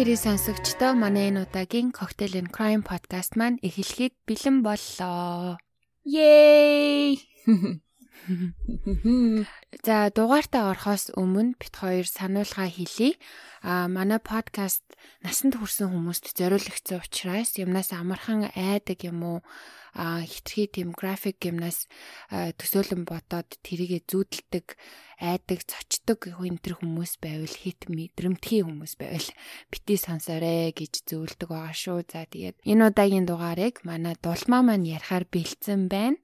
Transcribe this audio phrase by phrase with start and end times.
[0.00, 5.60] гэрээ сонсогчдоо манай энэ удаагийн Cocktail and Crime podcast маань эхлэхэд бэлэн боллоо.
[6.08, 7.20] Yay!
[9.84, 13.16] За дугаартаа орохоос өмнө бит хоёр сануулга хэлье.
[13.62, 14.84] А манай подкаст
[15.24, 19.38] насанд хүрсэн хүмүүст зориулагдсан учраас юмнаас амархан айдаг юм уу
[19.92, 21.90] а хитрхи тийм график гимнаас
[22.30, 24.78] төсөөлөн бодоод тэрийгэ зүүдэлдэг
[25.18, 29.28] айдаг цочдог энэ хүмүүс байвал хит мэдрэмтгий хүмүүс байвал
[29.68, 32.06] бити сонсоорой гэж зөвлөдөг байгаа шүү.
[32.06, 36.16] За тэгээд энэ удаагийн дугаарыг манай дулмаа маань ярихаар бэлдсэн байна.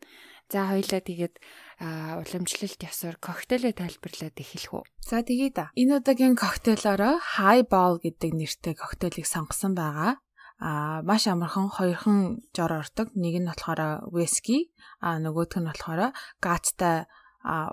[0.47, 1.35] За хоёлаа тэгээд
[1.83, 4.85] уламжлалт ясаар коктейлээ тайлбарлаад эхэлэх үү.
[5.03, 5.67] За тэгээд да.
[5.75, 10.23] Энэ удаагийн коктейлороо Highball гэдэг нэртэй коктейлийг сонгосон байгаа
[10.59, 13.13] а маш амархан хоёрхан жор ордог.
[13.13, 14.73] Нэг нь болохоор whisky,
[15.05, 17.05] а нөгөөх нь болохоор гаттай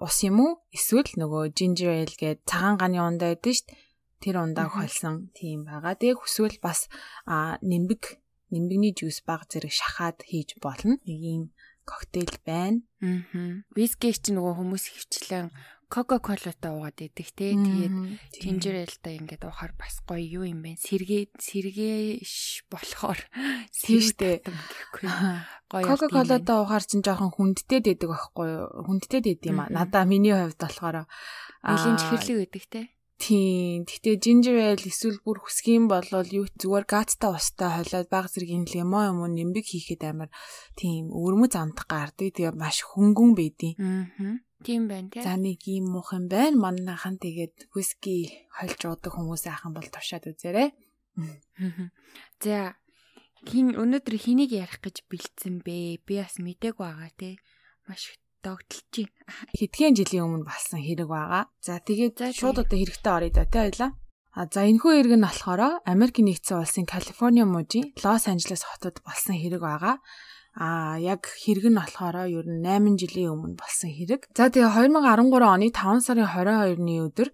[0.04, 0.52] ус юм уу?
[0.76, 3.80] Эсвэл нөгөө ginger ale гээд цагаан ганы ундаа байдаг шүү дээ.
[4.20, 5.96] Тэр ундааг холсон тийм байгаа.
[5.96, 6.92] Тэгээ хүсвэл бас
[7.64, 8.20] нимбэг
[8.52, 11.00] нимбэгний жуус баг зэрэг шахаад хийж болно.
[11.08, 11.44] Нэг юм
[11.86, 12.82] коктейл байна.
[13.04, 13.64] Аа.
[13.76, 15.52] Вискиг чи нөгөө хүмүүс хөвчлэн
[15.94, 17.54] Coca-Cola-тай уугаад идэг те.
[17.54, 17.94] Тэгээд
[18.42, 20.82] ginger ale-тай ингээд уухаар бас гоё юу юм бэ?
[20.82, 23.22] Сэргээ сэргээш болохоор
[23.70, 25.06] тийштэй гэхгүй.
[25.70, 25.86] Гоё.
[25.86, 28.90] Coca-Cola-тай уухаар чинь жоохон хүндтэй дэдэг байхгүй юу?
[28.90, 29.70] Хүндтэй дэд юм а.
[29.70, 31.06] Надаа миний хувьд болохоор
[31.62, 32.82] нэлийн чихэрлэг байдаг те.
[33.24, 33.88] Тийм.
[33.88, 39.16] Гэтэ ginger ale эсвэл бүр хүсгийн болвол юу зүгээр гацтай устай хойлоод баг зэргийн лимон
[39.16, 40.28] юм уу нэмбэг хийхэд амар
[40.76, 42.36] тийм өвөрмөц амтах гардаг.
[42.36, 44.44] Тэгээ маш хөнгөн байдیں۔ Аа.
[44.68, 45.24] Тийм байна тий.
[45.24, 46.60] За нэг юм муух юм байна.
[46.60, 48.28] Манайхан тэгээд виски
[48.60, 50.76] хольж уудаг хүмүүс айхан бол туршаад үзээрэй.
[52.44, 52.76] За
[53.48, 56.04] хин өнөөдөр хэнийг ярих гэж бэлдсэн бэ?
[56.04, 57.40] Би бас мдэг байгаа тий.
[57.88, 59.08] Маш догтлж байна.
[59.56, 61.44] Хэдхэн жилийн өмнө болсон хэрэг байгаа.
[61.64, 63.92] За тэгээд шууд одоо хэрэгтэй орё да тий ойлаа.
[64.36, 69.38] А за энэхүү хэрэг нь болохоор Америк нэгдсэн улсын Калифорни мужийн Лос Анжелес хотод болсон
[69.38, 70.02] хэрэг байгаа.
[70.58, 74.34] А яг хэрэг нь болохоор ер нь 8 жилийн өмнө болсон хэрэг.
[74.34, 77.30] За тэгээ 2013 оны 5 сарын 22-ны өдөр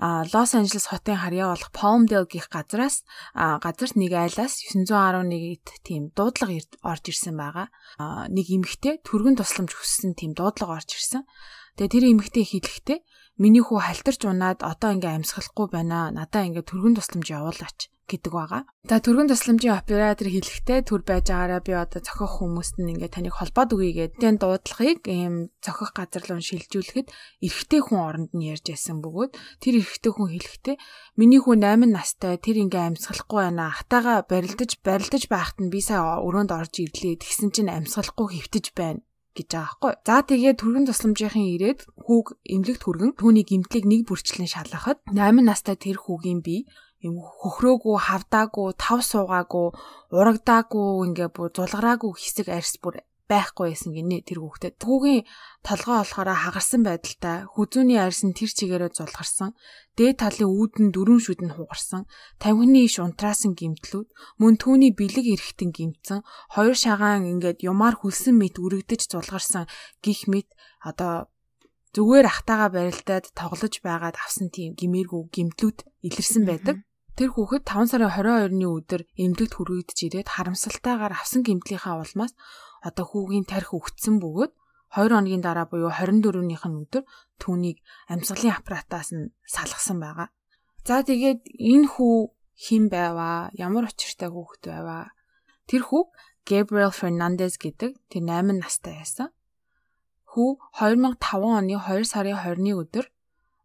[0.00, 3.04] Лос Анжелес хотын харьяа болох Palmdale гих газраас
[3.36, 7.68] газарт нэг айлаас 911-т тийм дуудлага орж ирсэн байгаа.
[8.32, 11.28] Нэг эмэгтэй түргэн тусламж хүссэн тийм дуудлага орж ирсэн.
[11.76, 12.98] Тэгээ тэр эмэгтэй хэлэхдээ
[13.44, 16.08] миний хүү халтарч унаад одоо ингээ амьсгалахгүй байна.
[16.08, 18.62] Надаа ингээ түргэн тусламж явуулаач гэдэг байгаа.
[18.90, 23.38] За түргэн тусламжийн оператор хэлэхдээ төр байж байгаараа би одоо цохих хүмүүст нь ингээд таныг
[23.38, 24.18] холбоод өгье гэдэг.
[24.18, 27.06] Тэн дуудлагыг ийм цохих газар руу шилжүүлэхэд
[27.46, 29.32] эрэгтэй хүн оронд нь ярьж байсан бөгөөд
[29.62, 30.76] тэр эрэгтэй хүн хэлэхдээ
[31.14, 33.70] миний хүн 8 настай тэр ингээ амьсгалахгүй байна.
[33.70, 37.22] Хатаага барилдаж барилдаж байхад нь би сая өрөөнд орж ирлээ.
[37.22, 39.06] Тэгсэн чинь амьсгалахгүй хөвтөж байна
[39.36, 39.92] гэж байгаа байхгүй.
[40.06, 45.76] За тэгээ түргэн тусламжийн ирээд хүүг эмнэлэгт хүргэн түүний гимтлийг нэг бүрчлэн шалгахад 8 настай
[45.78, 46.66] тэр хүүгийн бие
[47.06, 49.68] юм хөхрөөгүй, хавдаагүй, тав суугаагүй,
[50.12, 53.00] урагдаагүй ингээ бүр зулгараагүй хэсэг арьс бүр
[53.30, 54.82] байхгүй байсан гинэ тэр хүүхдэд.
[54.82, 55.22] Түүгийн
[55.62, 59.54] толгой болохоор хагарсан байдалтай хүзүүний арьс нь тэр чигээрээ зулгарсан.
[59.94, 62.10] Дээд талын үүдэн дөрүн шүд нь хугарсан.
[62.42, 64.08] Тавхины иш унтраасан гимтлүүд
[64.42, 66.26] мөн түүний бэлэг эрэхтэн гимцэн
[66.58, 69.70] хоёр шагаан ингээд юмар хүлсэн мэт үрэгдэж зулгарсан
[70.02, 70.50] гих мэт
[70.82, 71.30] одоо
[71.94, 76.82] зүгээр ахтаага барилдаад тоглож байгаад авсан тийм гимээргүй гимтлүүд илэрсэн байдаг.
[77.18, 82.32] Тэр хүүхэд 5 сарын 22-ны өдөр эмнэлэгт хүргэгдэж ирээд харамсалтайгаар авсан гэмтлийнхаа улмаас
[82.80, 84.52] одоо хүүгийн тарих өгцсөн бөгөөд
[84.96, 87.04] 2 хоногийн дараа буюу 24-ийнх нь өдөр
[87.38, 87.78] түүнийг
[88.10, 90.28] амьсгалын аппаратаас нь салгасан байгаа.
[90.82, 92.16] За тэгээд энэ хүү
[92.58, 93.54] хэн байваа?
[93.54, 95.14] Ямар учиртай хүүхэд байваа?
[95.70, 96.02] Тэр хүү
[96.48, 99.28] Gabriel Fernandez гэдэг тэр 8 настай байсан.
[100.34, 103.06] Хүү 2005 оны 2 сарын 20-ны өдөр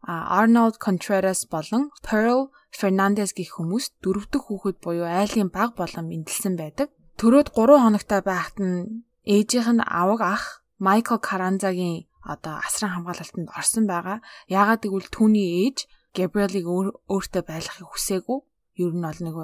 [0.06, 6.94] Arnold Contreras болон Pearl Fernandez гэх хүмүүс дөрөвдөг хүүхэд буюу айлын баг болон мэндэлсэн байдаг.
[7.18, 10.44] Төрөөд 3 хоногтой байхад нь ээжийнх нь аваг ах
[10.78, 14.20] Michael Carranza-гийн одоо асран хамгаалалтанд орсон байгаа.
[14.52, 15.78] Яагаад гэвэл түүний ээж
[16.16, 16.66] Gabriel-ыг
[17.10, 18.40] өөртөө байлгахыг хүсээгүй.
[18.84, 19.36] Ер нь бол нэг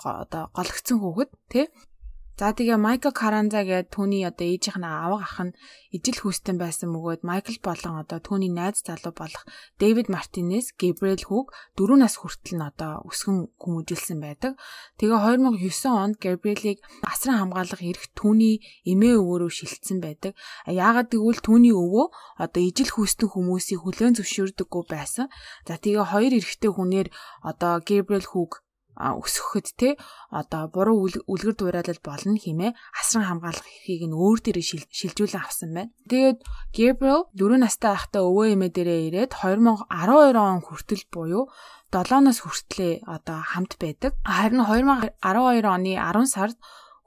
[0.00, 1.66] одоо гологцсон хүүхэд тий.
[2.36, 5.56] За тэгээ Майкл Каранза гэдэг түүний одоо ээжийнх нь аваг ах нь
[5.88, 9.48] ижил хүүстэн байсан бөгөөд Майкл болон одоо түүний найз залуу болох
[9.80, 14.52] Дэвид Мартинес, Габриэл хүүг 4 нас хүртэл нь одоо өсгөн хүмүүжүүлсэн байдаг.
[15.00, 20.36] Тэгээ 2009 онд Габриэлийг асран хамгаалах эрх түүний эмээ өвөөрөө шилжсэн байдаг.
[20.68, 25.32] Яагаад гэвэл түүний өвөө одоо ижил хүүстэн хүмүүсийг хүлээн зөвшөөрдөггүй байсан.
[25.64, 27.08] За тэгээ хоёр эрэгтэй хүнээр
[27.40, 28.65] одоо Габриэл хүүг
[28.96, 29.88] өсгөхөд те
[30.32, 35.92] одоо буруу үлгэр дуурайлал болно хэмээн асран хамгаалах эрхийг нь өөр дээрээ шилжүүлэн авсан байна.
[36.08, 36.40] Тэгээд
[36.72, 41.44] Gabriel 4 настай байхдаа өвөө эмээ дээрээ ирээд 2012 он хүртэл буюу
[41.92, 44.12] 7-оос хүртлээ одоо хамт байдаг.
[44.24, 45.20] Харин 2012
[45.68, 46.56] оны 10 сард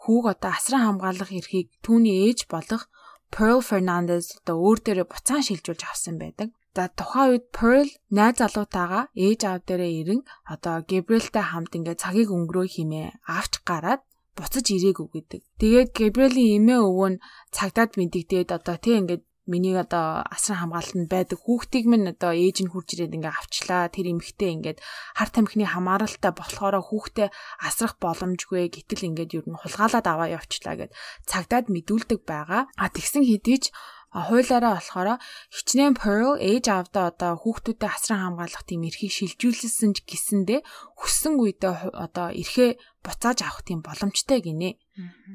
[0.03, 2.87] хүүг одоо асран хамгаалах эрхийг түүний ээж болох
[3.33, 6.49] Pearl Fernandez одоо өөр дээрээ буцаан шилжүүлж авсан байдаг.
[6.75, 10.21] За тухайн үед Pearl найз залуутаагаа ээж аав дээрээ ирэн
[10.53, 14.01] одоо Gabrielтэй хамт ингээ цагийг өнгөрөө химээ авч гараад
[14.37, 15.41] буцаж ирээгүй гэдэг.
[15.59, 17.21] Тэгээд Gabriel-ийн эмээ өвөө нь
[17.55, 22.71] цагдаад мэдэгдээд одоо тий ингээд миний одоо асран хамгаалтанд байдаг хүүхдийг минь одоо ээж нь
[22.71, 24.79] хурж ирээд ингээ авчлаа тэр эмэгтэй ингээд
[25.17, 27.33] хар тамхины хамааралтай болохоор хүүхдээ
[27.65, 30.93] асрах боломжгүй гэтэл ингээд юу н хулгаалаад аваа явчлаа гэд
[31.25, 32.69] цагдаад мэдүүлдэг байгаа.
[32.77, 33.65] А тэгсэн хэдий ч
[34.09, 35.21] хуулаараа болохоор
[35.53, 40.65] хичнээн Pearl ээж аавдаа одоо хүүхдүүдэд асран хамгаалах тийм эрхийг шилжүүлсэн ч гэсэндээ
[40.97, 44.81] хүссэн үедээ одоо эрхээ буцааж авах тийм боломжтой гинэ.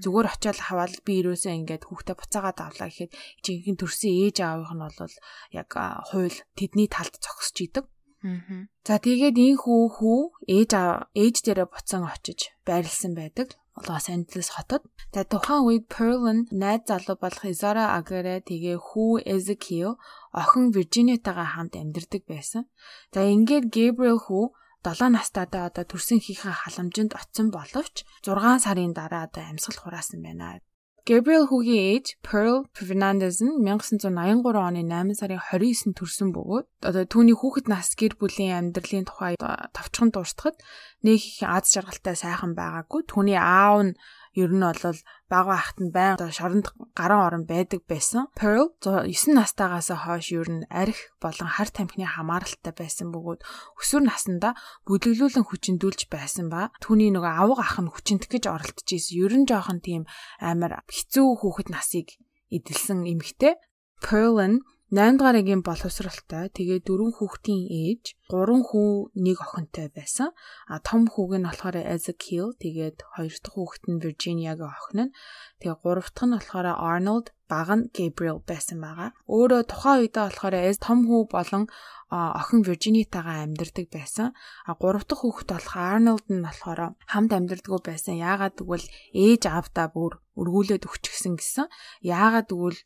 [0.02, 3.14] Зүгээр очиод хаваал би юусаа ингээд хүүхдээ буцаагаад авлаа гэхэд
[3.46, 5.14] жинхэнэ төрсөн ээж аавынх нь бол
[5.54, 5.70] яг
[6.10, 7.86] хууль тэдний талд зогсож идэг.
[8.82, 10.70] За тэгээд энэ хүү хүү ээж
[11.14, 13.54] ээж дээрээ буцан очиж байрлсан байдаг.
[13.74, 14.82] Лос Анжелес хотод.
[15.12, 19.98] За тухайн үед Pearl найз залуу болох Izara Agare тэгээ хүү Ezekiel
[20.30, 22.70] охин Virginia-тайгаа хамт амьдардаг байсан.
[23.10, 24.54] За ингээд Gabriel хүү
[24.86, 30.62] 7 настайдаа одоо төрсөн хийхээ халамжинд оцсон боловч 6 сарын дараа одоо амьсгал хураасан байна.
[31.04, 37.36] Gabriel хүүгийн ээж Pearl Fernandez нь 1983 оны 8 сарын 29-нд төрсэн бөгөөд одоо түүний
[37.36, 40.56] хүүхэд нас гэр бүлийн амьдралын тухай товчхон дуустахад
[41.04, 43.04] нэг их аз жаргалтай сайхан байгаагүй.
[43.04, 43.92] Түүний аав нь
[44.34, 44.98] ер нь бол
[45.30, 46.66] бага байхад нь байн шоронд
[46.98, 48.26] гарan орон байдаг байсан.
[48.34, 53.40] Pearl 9 настайгаас хойш ер нь арх болон хар тамхины хамааралтай байсан бөгөөд
[53.78, 54.52] өсвөр насндаа
[54.86, 59.14] бүлэглүүлэн хүчиндүүлж байсан ба түүний нөгөө авга ах нь хүчинтэх гэж оролдож исэн.
[59.22, 60.02] Ер нь жоохон тийм
[60.42, 62.18] амар хэцүү хүүхэд насыг
[62.50, 63.54] эдэлсэн эмэгтэй.
[64.02, 64.58] Pearl нь
[64.94, 66.54] 8 дугаар ангийн боловсралтай.
[66.54, 70.30] Тэгээ дөрвөн хүүхдийн ээж, гурван хүү, нэг охинтой байсан.
[70.70, 75.14] А том хүүг нь болохоор Ezekiel, тэгээд хоёр дахь хүүхэд нь Virginia-гийн охин нь.
[75.58, 79.10] Тэгээ гурав дахь нь болохоор Arnold, бага нь Gabriel байсан байгаа.
[79.26, 81.64] Өөрөө тухайн үедээ болохоор том хүү болон
[82.14, 84.30] охин Virginia-тайгаа амьдардаг байсан.
[84.62, 88.14] А гурав дахь хүүхэд болох Arnold нь болохоор хамт амьдардаггүй байсан.
[88.14, 91.66] Яагаад гэвэл ээж аавдаа бүр өргүүлээд өгчихсэн гэсэн.
[92.06, 92.78] Яагаад гэвэл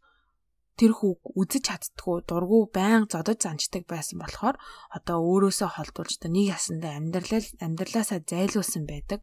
[0.78, 4.56] тэр хүүг үзэж чаддгүй дургу байн зодож занчдаг байсан болохоор
[4.96, 9.20] одоо өөрөөсөө холдуулж та нэг ясандаа амьдралаа амьдралаасаа зайлуулсан байдаг.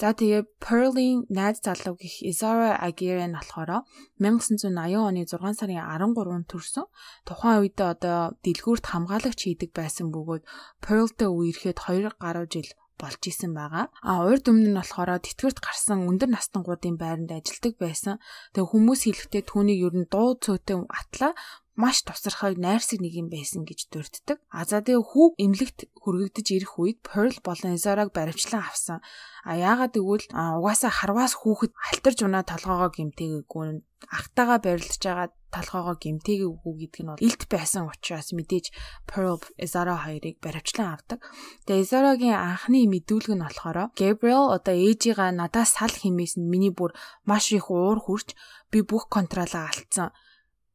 [0.00, 3.84] За тэгээ Pearl-ийн найз залуу гих Izara Aguirre нь болохоор
[4.16, 6.88] 1980 оны 6 сарын 13-нд төрсөн.
[7.28, 10.48] Тухайн үедээ одоо дэлгүүрт хамгаалагч хийдэг байсан бөгөөд
[10.80, 13.88] Pearl-тэй үерхэд 2 гаруй жил болж исэн байгаа.
[14.04, 18.14] А урд өмнө нь болохоор тэтгэврт гарсан өндөр настангуудын байранд ажилладаг байсан.
[18.52, 21.32] Тэгээ хүмүүс хэлэхдээ түүнийг ер нь дуу цөөтэй атлаа
[21.78, 24.38] маш тусархай найрсаг нэг юм байсан гэж дурддаг.
[24.50, 28.98] А за тэгээ хүүг эмнэлэгт хүргэгдэж ирэх үед Pearl болон Izara-г баримтлан авсан.
[29.46, 36.74] А яагаад гэвэл угаасаа харваас хүүхэд алтарж унаа толгоогоо гимтээгээгүй ахтаага барилдаж байгаа толгоогоо гимтээгээгүй
[36.80, 38.66] гэдг нь бол илт байсан учраас мэдээж
[39.08, 41.20] Pearl Izara хоёрыг баримтлан авдаг.
[41.66, 46.92] Тэгээ Izara-гийн анхны мэдүүлэг нь болохоор Gabriel одоо ээжигээ надаас сал химээсэнд миний бүр
[47.28, 48.32] маш их уур хурж
[48.72, 50.10] би бүх контролоо алдсан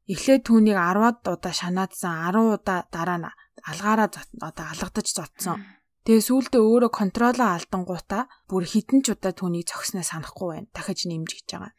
[0.06, 3.30] Эхлээд түүнийг 10-аад удаа шанаадсан 10 удаа дараа нь
[3.66, 5.66] алгаараа одоо алгадаж зодсон.
[6.06, 10.70] Тэгээ сүүлдээ өөрөө контролоо алдангуудаа бүр хитэн ч удаа түүнийг зогсноо санахгүй байна.
[10.78, 11.74] Дахиж нэмж гэж байгаа.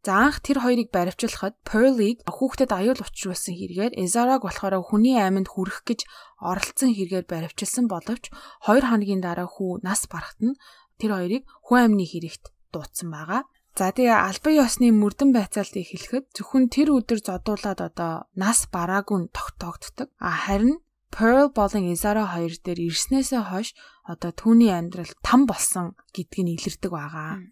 [0.00, 5.84] За анх тэр хоёрыг баривчлахад Pearl-ийг хүүхдэд аюул учруулсан хэрэгээр Ezara-г болохоор хүний айманд хүрэх
[5.84, 6.08] гэж
[6.40, 8.32] оролцсон хэрэгээр баривчилсан боловч
[8.64, 10.56] 2 хоногийн дараа хүү нас барахт нь
[10.96, 13.44] тэр хоёрыг хүн амны хэрэгт дуудсан байгаа.
[13.78, 20.08] За тэгээ албан ёсны мөрдөн байцаалтыг хэлэхэд зөвхөн тэр өдөр зодуулаад одоо нас бараагүй тогтоогддог.
[20.18, 23.74] А харин Pearl болон Izara хоёр дээр ирснээсээ хойш
[24.06, 27.42] одоо түүний амьдрал там болсон гэдг нь илэрдэг байгаа.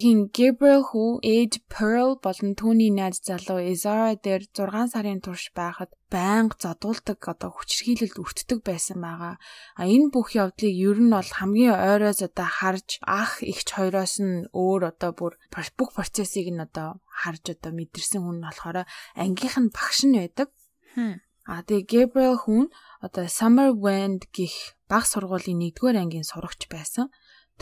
[0.00, 5.92] Хин Gabriel хүү ээж Pearl болон түүний найз залуу Izara дээр 6 сарын турш байхад
[6.10, 9.36] байнга задуулдаг одоо хүчрхийлэлд өртдөг байсан байгаа.
[9.78, 14.48] А энэ бүх явдлыг ер нь бол хамгийн ойроос одоо харж ах ихч хоёроос нь
[14.50, 15.32] өөр одоо бүр
[15.78, 20.48] бүх процессыг нь одоо харж одоо мэдэрсэн хүн болохоор ангийнх нь багш нь байдаг.
[21.46, 22.70] А тэгээ Gabriel хүн
[23.02, 27.10] одоо Summer Wind гих баг сургуулийн 1-р ангийн сурагч байсан.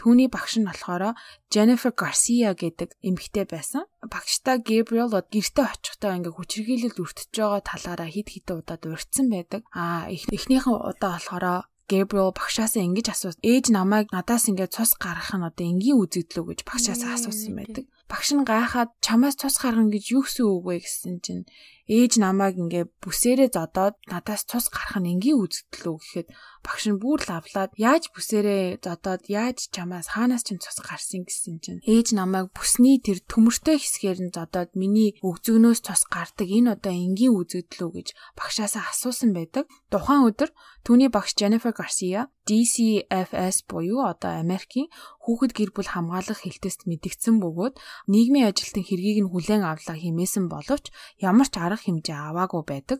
[0.00, 1.12] Түүний багш нь болохоор
[1.52, 3.84] Jennifer Garcia гэдэг эмэгтэй байсан.
[4.00, 9.60] Багштай Gabriel гэртээ очихдоо ингээ хүчрхийлэлд өртөж байгаа талаараа хид хідэн удаад урьдсан байдаг.
[9.76, 13.34] Аа эхнийхэн удаа болохоор Gabriel багшаасаа ингэж асуув.
[13.42, 17.84] Ээж намайг надаас ингээд цус гаргах нь одоо энгийн үзэгдэл үү гэж багшаасаа асуусан байдаг.
[18.06, 21.44] Багш нь гайхаад чамаас цус гаргана гэж юу гэсэн үг вэ гэсэн чинь
[21.90, 26.28] ээж намайг ингээ бүсээрээ зодоод надаас цус гарах нь энгийн үзэгдэл үү гэхэд
[26.62, 31.82] багш нь бүр лавлаад яаж бүсээрээ зодоод яаж чамаас хаанаас ч цус гарсан гэсэн чинь
[31.82, 37.34] ээж намайг бүсний тэр төмөртэй хэсгээр нь зодоод миний өгзөгнөөс цус гардаг энэ одоо энгийн
[37.34, 39.66] үзэгдэл үү гэж багшаасаа асуусан байдаг.
[39.90, 40.50] Тухайн өдөр
[40.86, 44.88] түүний багш Jennifer Garcia DCFS буюу одоо Америкийн
[45.22, 47.74] хүүхэд гэр бүл хамгаалах хэлтэст мэдгдсэн бөгөөд
[48.10, 50.90] нийгмийн ажилтны хэргийг нь хүлээн авлаа хэмээсэн боловч
[51.22, 52.98] ямар ч арга хэмжээ аваагүй байдаг.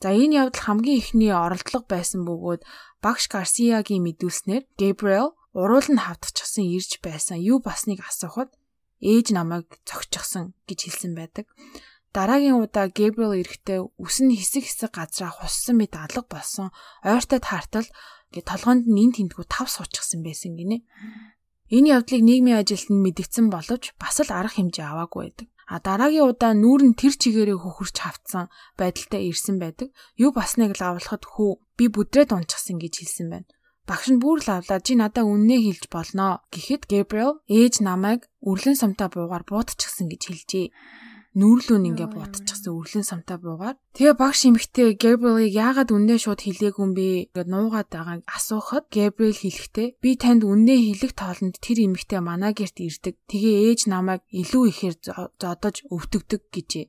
[0.00, 2.64] За энэ явдал хамгийн ихний оролдлого байсан бөгөөд
[3.04, 8.48] багш Гарсиягийн мэдүүлснээр Gabriel уруул нь хавдчихсан ирж байсан юу басныг асуухад
[9.04, 11.46] ээж намайг цогцчихсан гэж хэлсэн байдаг.
[12.16, 16.72] Дараагийн удаа Gabriel эрэхтэй үсэн хэсэг хэсэг газраа хуссан мэт алга болсон
[17.06, 17.88] ойртой тартал
[18.32, 20.82] гэ толгоонд нь ин тентгүү тав суучихсан байсан гинэ.
[21.70, 25.48] Энэ явдлыг нийгмийн ажилтнанд мэдгдсэн боловч бас л арга хэмжээ аваагүй байдаг.
[25.70, 29.94] А дараагийн удаа нүүр нь тэр чигээрээ хөхөрч хавцсан байдалтай ирсэн байдаг.
[30.18, 33.48] Юу басныг лавлахад хүү би бүдрээд унчихсан гэж хэлсэн байна.
[33.86, 39.14] Багш нь бүр лавлаа чи надаа үннээ хэлж болно гэхэд Gabriel ээж намайг үрлэн сумтаа
[39.14, 40.66] буугаар буутчихсан гэж хэлжээ
[41.38, 43.78] нүүрлүүн ингээ буутчихсан өрлөн самтай буугаар.
[43.94, 49.36] Тэгээ багш эмэгтэй Gabriel-ыг яагаад үннээ шууд хэлээгүй юм бэ гэд нуугаад байгааг асуухад Gabriel
[49.38, 53.14] хэлэхдээ би танд үннээ хэлэх тоолонд тэр эмэгтэй манай герт ирдэг.
[53.30, 54.96] Тэгээ ээж намайг илүү ихээр
[55.38, 56.86] зодож өвтгдөг гэжээ.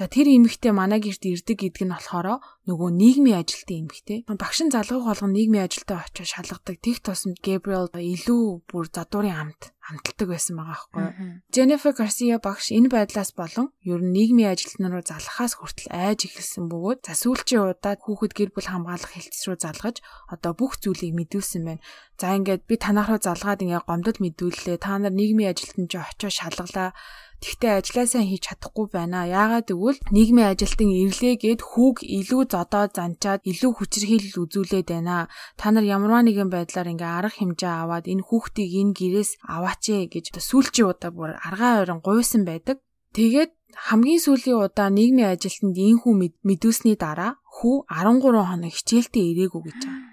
[0.00, 4.24] За тэр эмэгтэй манай гэрт ирдэг гэдэг нь болохоор нөгөө нийгмийн ажилтны эмэгтэй.
[4.32, 6.80] Багш нь залгууг болгон нийгмийн ажилтаа очиж шалгадаг.
[6.80, 11.12] Тех тусамд Gabriel илүү бүр задуурын амт хамталдаг байсан байгаа байхгүй юу.
[11.52, 17.00] Jennifer Garcia багш энэ байдлаас болон ер нь нийгмийн ажилтнаар залхахаас хүртэл айж эхэлсэн бөгөөд
[17.04, 19.96] за сүүлчийн удаад хүүхэд гэр бүл хамгаалах хэлтс рүү залгаж
[20.32, 21.84] одоо бүх зүйлийг мэдүүлсэн байна.
[22.20, 24.78] За ингээд би танах руу залгаад ингээ гомдол мэдүүллээ.
[24.78, 26.94] Та нар нийгмийн ажилтнанд ч очиж шалгалаа
[27.40, 29.24] Тэгтээ ажилласаа хийж чадахгүй байна.
[29.24, 35.24] Яагаад гэвэл нийгмийн ажилтан ирлээ гэд хүүг илүү зодоо занчаад илүү хүчирхийлэл үзүүлээд байна.
[35.56, 40.12] Та нар ямарваа нэгэн байдлаар ингээ арга хэмжээ аваад энэ хүүхдийг энэ гэрээс аваач ээ
[40.12, 42.84] гэж сүүлчийн удаа бүр аргаа ойрон гуйсан байдаг.
[43.16, 43.50] Тэгээд
[43.88, 46.12] хамгийн сүүлийн удаа нийгмийн ажилтанд ийм хүү
[46.44, 50.10] мэдүүлсний дараа хүү 13 хоног хичээлдээ ирээгүй гэж байна.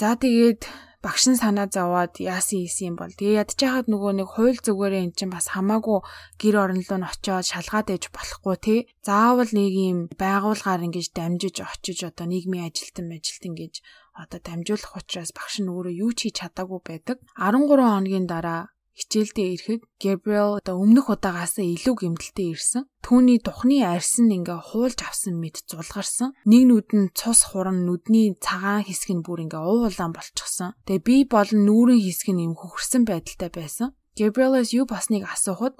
[0.00, 0.60] За тэгээд
[1.04, 3.12] багш нь санаа зовоод яасан ийсэн юм бол.
[3.16, 5.98] Тэгээ ядчихад нөгөө нэг хууль зүгээрээ эн чинь бас хамаагүй
[6.40, 11.56] гэр орон руу н очиод шалгаад ээж болохгүй тий заавал нэг юм байгуулгаар ингэж дамжиж
[11.64, 13.74] очиж одоо нийгмийн ажилтан ажилтан гэж
[14.12, 17.16] одоо дамжуулах учраас багш нь өөрөө юу ч хийж чадаагүй байдаг.
[17.40, 22.84] 13 хоногийн дараа хичээлдээ ирэхэд Gabriel одоо өмнөх удаагаас илүү гэмтэлтэй ирсэн.
[23.04, 26.34] Түүний тухны арьс нь ингээ хуулж авсан мэт зулгарсан.
[26.44, 30.74] Нэг нүд нь цус хуран нүдний цагаан хэсэг нь бүр ингээ ууулаан болчихсон.
[30.84, 33.88] Тэгээ би болон нүүрэн хэсэг нь юм хөхөрсөн байдалтай байсан.
[34.18, 35.78] Gabriel-аас юу басныг асуухад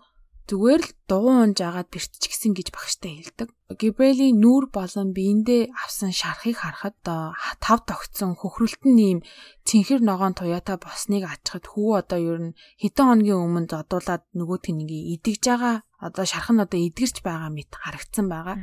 [0.50, 3.54] Зүгээр л дугуй унж агаад бэртчихсэн гэж багштай хэлдэг.
[3.78, 9.19] Гибрелийн нүүр болон биендээ авсан шархыг харахад тав тогтсон хөхрөлтөн нэм
[9.62, 14.83] цэнхэр ногоон туяата босныг ачхад хүү одоо ер нь хэдэн хоногийн өмнө зодуулаад нөгөөт нь
[14.83, 18.59] ингээ идэгж байгаа одоо шарх нь одоо эдгэрч байгаа мэт харагдсан байгаа.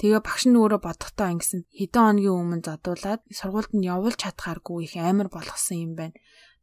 [0.00, 4.96] Тэгээ багш нь өөрөө бодохдоо ингэсэн хэдэн хоногийн өмнө зодуулаад сургуульд нь явуулж чадхааргүй их
[4.96, 6.16] амар болгосон юм байна.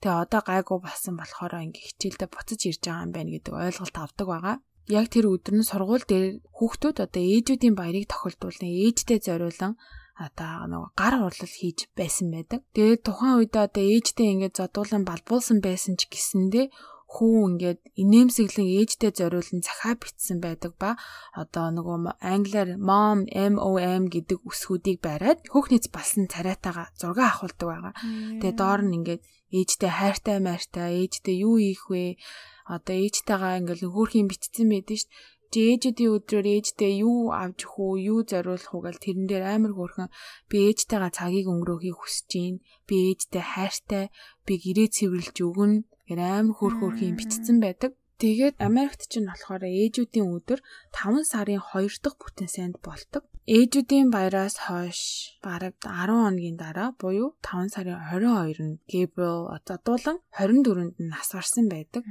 [0.03, 4.27] Тэгээ одоо гайгүй болсон болохоор ингээ хичээлдээ буцаж ирж байгаа юм байна гэдэг ойлголт авдаг
[4.27, 4.55] байгаа.
[4.91, 6.25] Яг тэр өдөр нь сургууль дээр
[6.59, 8.67] хүүхдүүд одоо ээжүүдийн баярыг тохиолдуулна.
[8.67, 9.79] Ээжтэй зориулан
[10.19, 12.67] одоо нөгөө гар урлал хийж байсан байдаг.
[12.75, 16.67] Тэгээд тухайн үед одоо ээжтэй ингээд зодуулан балбуулсан байсан ч гэсэндээ
[17.13, 20.97] хүү ингээд инээмсэглэн ээжтэй зориулан захаа битсэн байдаг ба
[21.31, 27.93] одоо нөгөө англиар mom mom гэдэг үсгүүдийг бариад хүүхнийц балсан царайтаага зураг авахулдаг байгаа.
[28.41, 29.21] Тэгээ доор нь ингээд
[29.57, 32.03] ээжтэй хайртай майртай ээжтэй юу ийх вэ
[32.75, 35.11] одоо ээжтэйгээ ингээл хөөрхийн битцсэн байдэн шүү
[35.53, 39.73] дээ ээжүүдийн өдрөөр ээжтэй юу авч өгөх үү, юу зориулах уу гэл тэрэн дээр амар
[39.77, 40.09] хөөрхөн
[40.49, 42.55] би ээжтэйгээ цагийг өнгөрөөхийг хүсэж гин.
[42.89, 44.05] Би ээжтэй хайртай,
[44.45, 45.85] би гэрээ цэвэрлж өгнө.
[46.09, 47.91] Гэр амар хөөрх хөөрхийн бичсэн байдаг.
[48.17, 53.25] Тэгээд Америкт ч нь болохоор ээжүүдийн өдөр 5 сарын 2 дахь бүтэн санд бол ตก.
[53.43, 54.99] Ээжүүдийн баяраас хойш
[55.43, 62.07] бараг 10 хоногийн дараа буюу 5 сарын 22-нд Gabriel задуулан 24-нд нь нас барсан байдаг.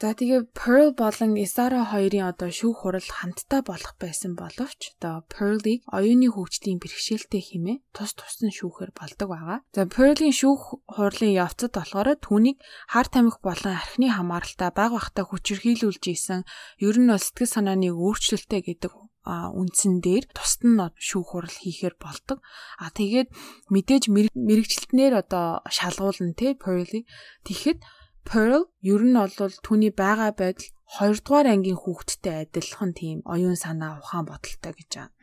[0.00, 5.82] За тэгээ Pearl болон Isara хоёрын одоо шүүх хурал хамтдаа болох байсан боловч одоо Pearl-ийг
[5.90, 9.58] оюуны хөгжлийн бэрхшээлтэй хэмээн тус туссан шүүхээр болдог байгаа.
[9.74, 12.62] За Pearl-ийн шүүх хурлын явцад болохоор түүнийг
[12.94, 16.48] хар тамхи болон архины хамааралтай баг багтаа хүчирхийлүүлж исэн
[16.78, 22.38] ер нь бол сэтгэл санааны өөрчлөлттэй гэдэг үндсэн дээр тусад нь шүүх хурал хийхээр болдог.
[22.80, 23.28] А тэгээд
[23.68, 27.04] мэдээж мэрэгчлэтнэр одоо шалгуулна те Pearl-ийг.
[27.44, 27.78] Тэгэхэд
[28.24, 34.00] Pearl ер нь бол түүний байгаа байдал 2 дугаар ангийн хүүхэдтэй адилхан тийм оюун санаа
[34.00, 35.14] ухаан бодолтой гэж байна.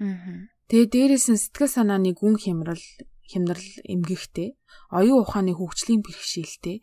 [0.68, 2.84] Тэгээ дээрээс нь сэтгэл санааны гүн хямрал
[3.28, 4.56] хямрал эмгэгтэй
[4.92, 6.80] оюун ухааны хөгжлийн бэрхшээлтэй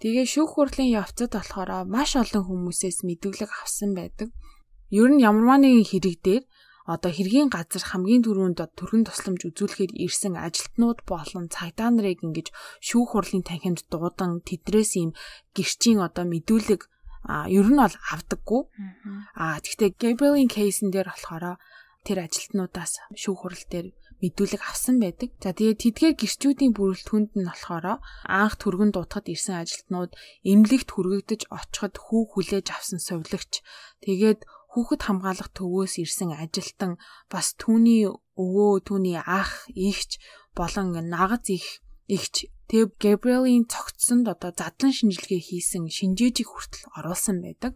[0.00, 4.28] тэгээ шүүх хурлын явцад болохоор маш олон хүмүүсээс мэдүүлэг авсан байдаг.
[4.92, 6.42] Ер нь ямарваа нэгэн хэрэг дээр
[6.86, 12.54] одоо хэргийн газар хамгийн түрүүнд төрхөн тусламж үзүүлэхээр ирсэн ажилтнууд болон цагдаа нарыг ингэж
[12.86, 15.10] шүүх хурлын танхимд дуудан тэдрээс ийм
[15.56, 16.82] гэрчийн одоо мэдүүлэг
[17.26, 18.62] а ер нь бол авдаггүй.
[19.34, 21.58] А тэгвэл Gabriel-ийн кейсэн дээр болохоор
[22.06, 23.90] тэр ажилтнуудаас шүүх хурал дээр
[24.22, 25.34] мэдүүлэг авсан байдаг.
[25.42, 30.14] За тэгээд тэдгээр гэрчүүдийн бүрэлдэхүүнд нь болохоор анх түргэн дуутахад ирсэн ажилтнууд
[30.46, 33.60] эмнэлэгт хүргэгдэж очиход хүү хүлээж авсан сувлагч
[34.06, 34.40] тэгээд
[34.76, 37.00] хүүхэд хамгаалах төвөөс ирсэн ажилтан
[37.32, 40.20] бас түүний өвөө, түүний ах, ихч
[40.52, 47.72] болон нагаз их ихч тэг Габриэлийн цогцсонд одоо задлан шинжилгээ хийсэн шинжээжийг хүртэл оруулсан байдаг.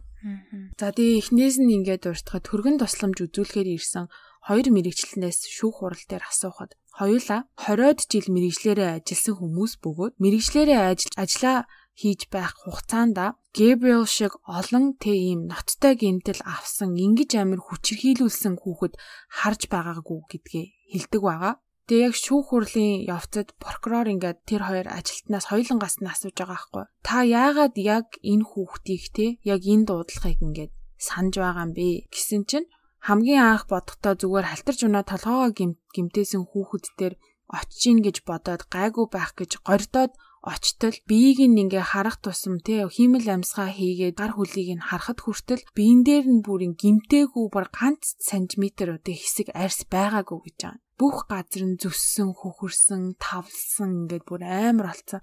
[0.77, 4.05] За тэгээ эхнээс нь ингээд уртахад төргөн тусламж үзүүлэхээр ирсэн
[4.45, 10.79] хоёр мэрэгчлэнээс шүүх хурал дээр асуухад хоёулаа 20-од жил мэрэгчлэрээ ажилласан хүмүүс бөгөөд мэрэгчлэрээ
[11.17, 11.65] ажиллаа
[12.01, 13.17] хийж байх хугацаанд
[13.53, 18.93] Гэбриэл шиг олон тийм ноцтой гэмтэл авсан ингэж амир хүчрхийлүүлсэн хүүхэд
[19.37, 21.53] харж байгаагүй гэдгээ хэлдэг байгаа.
[21.91, 26.85] Тэгээ яг шүүх хурлын явцад прокурор ингээд тэр хоёр ажилтнаас хоёулангаас нь асууж байгаа байхгүй.
[27.03, 32.41] Та яагаад яг энэ хүүхдийг те яг энэ дуудлагыг ингээд санаж байгаа юм бэ гэсэн
[32.47, 32.71] чинь
[33.03, 35.51] хамгийн анх бодохдоо зүгээр халтарж унаа толгоогоо
[35.91, 37.13] гимтээсэн хүүхэд дээр
[37.51, 42.89] очиж ийн гэж бодоод гайгүй байх гэж гордоод очтол биеийг нь ингээ харах тусам те
[42.89, 48.17] хиймэл амьсгаа хийгээд гар хүлийг нь харахад хүртэл биен дээр нь бүрийн гимтээгүү бар ганц
[48.17, 50.81] сантиметр одоо хэсэг арьс байгаагүй гэж байгаа.
[50.97, 55.21] Бүх газар нь зүссэн, хөхөрсөн, тавлсан ингээд бүр амар болцсон.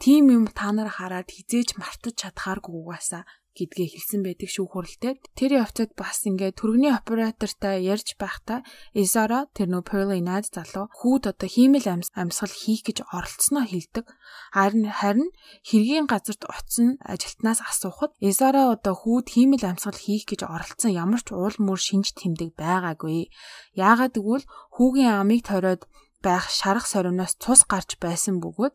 [0.00, 3.24] Тим юм та нар хараад хизээж мартаж чадхааргүй угаасаа
[3.56, 5.16] гэдгээ хэлсэн байдаг шүү хуралтай.
[5.38, 11.32] Тэр явцад бас ингээ түргэний оператортай ярьж байхдаа Изара тэр нөө Pearl наад залуу хүүд
[11.32, 14.06] одоо хиймэл амьсгал хийх гэж оролцсноо хэлдэг.
[14.52, 15.30] Харин харин
[15.64, 21.32] хэргийн газарт очсон ажилтнаас асуухад Изара одоо хүүд хиймэл амьсгал хийх гэж оролцсон ямар ч
[21.34, 23.30] уул мөр шинж тэмдэг байгаагүй.
[23.74, 25.86] Яагаад гэвэл хүүгийн амийг ториод
[26.26, 28.74] байх шарах сориноос цус гарч байсан бөгөөд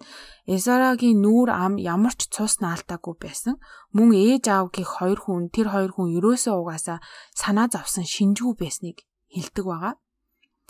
[0.56, 3.60] Эзарагийн нүүр ам ямар ч цус наалтаагүй байсан.
[3.96, 7.00] Мөн ээж аавгийн хоёр хүн тэр хоёр хүн ерөөсөө угаасаа
[7.36, 8.98] санаа зовсон шинжгүй байсныг
[9.34, 9.94] хэлдэг байгаа.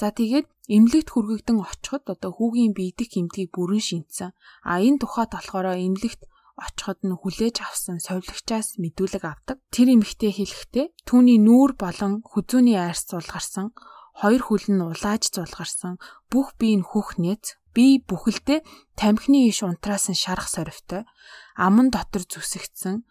[0.02, 4.34] За тэгээд эмнэлэгт хүргэгдэн очиход одоо хүүгийн биедэх эмтгийг бүрэн шинтсэн.
[4.66, 6.22] А энэ тухайд болохоор эмнэлэгт
[6.58, 9.58] очиход нь хүлээж авсан совилогчаас мэдүүлэг авдаг.
[9.70, 13.74] Тэр эмэгтэй хэлэхдээ түүний нүүр болон хүзүүний айрс зулгарсан
[14.14, 15.98] хоёр хөл нь улааж зулгарсан
[16.34, 18.66] бүх бие нь хөх нэц бие бүхэлдээ
[18.98, 21.06] тамхины иш унтраас нь шарах сорвтой
[21.54, 23.06] аман дотор зүсэгдсэн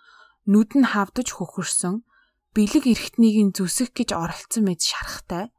[0.51, 2.03] нүд нь хавдаж хөхөрсөн
[2.55, 5.55] бэлэг эрхтнийг нь зүсэх гэж оролцсон мэд шарахтай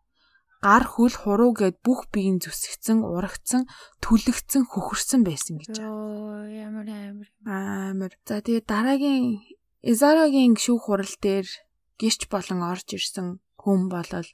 [0.63, 3.67] гар хөл хуруу гэд бүх биеийн зүсгцэн урагцсан
[3.99, 5.75] түлэгцэн хөхөрсөн байсан гэж.
[5.83, 7.27] Оо ямар амар.
[7.43, 8.11] Амар.
[8.23, 9.43] За тэгээ дараагийн
[9.83, 11.47] Изарагийн шүүх хурал дээр
[11.99, 14.29] гэрч болон орж ирсэн хүн болол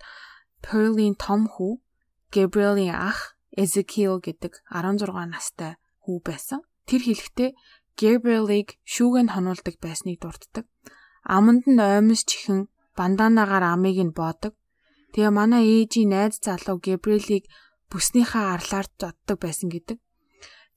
[0.61, 1.81] Pearl-ийн том хүү,
[2.33, 6.61] Gabriel-ийн ах Ezekiel гэдэг 16 настай хүү байсан.
[6.85, 7.49] Тэр хэлэхдээ
[7.99, 10.65] Gabriel-ыг шүүгэнд хонуулдаг байсныг дурддаг.
[11.25, 14.53] Аманд нь оймос чихэн банданагаар амыг нь боодог.
[15.13, 17.43] Тэгээ манай ээжийн найз залуу Gabriel-ыг
[17.89, 19.97] бүснийхээ арлаар зоддог байсан гэдэг.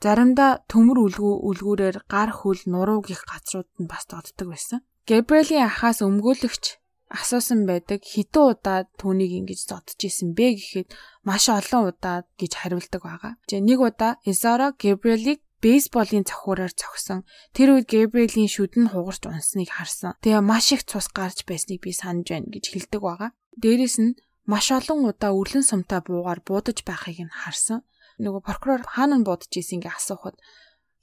[0.02, 4.80] Заримдаа төмөр үлгүү үлгүүрээр гар хөл нуруу гих газрууд нь бас доддог байсан.
[5.06, 6.81] Gabriel-ийн ахаас өмгөөлөгч
[7.12, 10.88] асуусан байдаг хитэн удаа түүнийг ингэж зодж исэн бэ гэхэд
[11.28, 13.32] маш олон удаа гэж хариулдаг байгаа.
[13.44, 17.22] За нэг удаа Изара Габриэлийг бейсболын цохиураар цогсон.
[17.54, 20.16] Тэр үед Габриэлийн шүд нь хугарч унсныг харсан.
[20.24, 23.30] Тэгээ маш их цус гарч байсныг би санаж байна гэж хэлдэг байгаа.
[23.60, 24.16] Дээрэс нь
[24.48, 27.86] маш олон удаа өрлөн сумтай буугаар буудаж байхыг нь харсан.
[28.18, 30.36] Нөгөө прокурор хаана нь буудаж ийсэн ингээ асуухад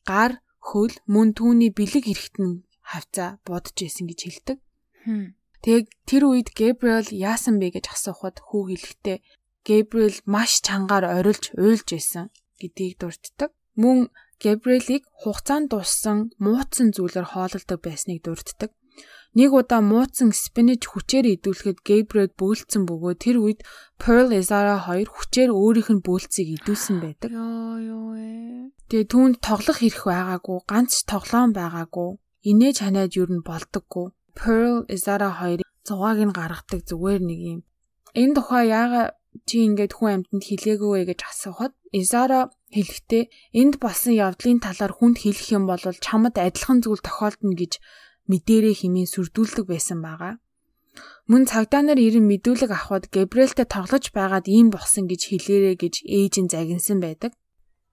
[0.04, 4.58] гар, хөл, мөн түүний бэлэг эрэхтэн хавцаа буудаж ийсэн гэж хэлдэг.
[5.08, 5.39] Хм.
[5.60, 9.18] Тэг тэр үед Гэбриэл яасан бэ гэж асуухад хүү хэлэхдээ
[9.68, 13.52] Гэбриэл маш чангаар орилж уйлж байсан гэдгийг дурддаг.
[13.76, 14.08] Мөн
[14.40, 18.72] Гэбриэлийг хугацаанд дууссан мууцсан зүйлээр хоололдог байсныг дурддаг.
[19.38, 23.62] Нэг удаа мууцсан спинэж хүчээр идүүлэхэд Гэбриэл бөөлцсөн бөгөө тэр үед
[24.02, 27.30] Pearl Ezara хоёр хүчээр өөрийнх нь бөөлцгийг идүүлсэн байдаг.
[28.90, 32.10] Тэгээ түүнд тоглох хэрэг байгаагүй, ганц тоглоом байгаагүй.
[32.50, 34.08] Инээж ханаад юу н болдоггүй.
[34.40, 37.60] Pearl Ezara хоёрын зугааг нь гаргадаг зүгээр нэг юм
[38.22, 39.14] энэ тухай яагаад
[39.46, 43.24] чи ингээд хүн амьтанд хэлээгүй вэ гэж асуухад Изара хэлэхдээ
[43.62, 47.74] энд болсон явдлын талаар хүнд хэлэх юм бол чамд адилхан зүйл тохиолдно гэж
[48.30, 50.38] мэдэрээ химийн сүрдүүлдэг байсан байгаа.
[51.30, 56.34] Мөн цагдаа нар ирэн мэдүүлэг авахд Габриэлтэй тоглож байгаад ийм болсон гэж хэлээрэ гэж ээж
[56.42, 57.34] нь загинсан байдаг.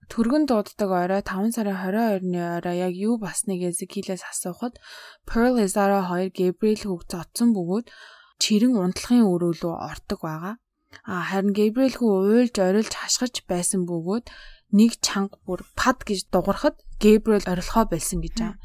[0.07, 4.79] Төргөн дууддаг орой 5 сарын 22-ны орой яг юу басныг Эзекилээс асуухад
[5.27, 7.91] Pearl Ezara хоёр Габриэл хүүг зодсон бөгөөд
[8.39, 10.55] чирэн унтлахын өрөөлөө ортог байгаа.
[11.03, 14.31] А харин Габриэл хүү уйлж орилж хашгирч байсан бөгөөд
[14.79, 18.57] нэг чанга бүр пад гэж дуурахад Габриэл орилхоо болсон гэж байгаа.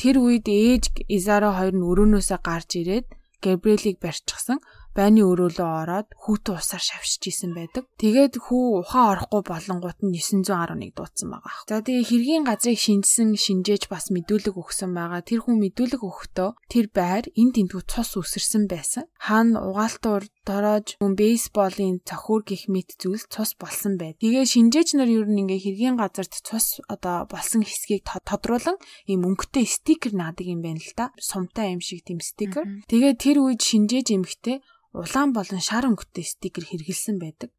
[0.00, 3.06] Тэр үед ээж Изара хоёр нь өрөөнөөсөө гарч ирээд
[3.44, 4.64] Габриэлийг барьчихсан
[4.96, 7.84] байны өрөөлөө ороод хүүтэн усаар шавшиж исэн байдаг.
[8.00, 11.56] Тэгээд хүү ухаан орохгүй болонгууд нь 911 дуудсан байгаа.
[11.68, 15.20] За тэгээ хэргийн газрыг шинжсэн шинжээж бас мэдүүлэг өгсөн байгаа.
[15.20, 19.04] Тэр хүн мэдүүлэг өгөхдөө тэр байр энд тентгүү цус үсэрсэн байсан.
[19.20, 24.22] Хаана угаалтуур дороож хүн бейсболын цохиур гих мэт зүйл цус болсон байд.
[24.22, 28.78] Тэгээ шинжээч нар ер нь ингээ хэргийн газарт цус одоо болсон хэсгийг тодруулан
[29.10, 31.10] ийм өнгөтэй стикер наадаг юм байна л да.
[31.18, 32.64] Сумтай юм шиг тийм стикер.
[32.86, 34.62] Тэгээ тэр үед шинжээж эмхтэй
[34.94, 37.50] улаан болон шар өнгөтэй стикер хэрэгэлсэн байдаг.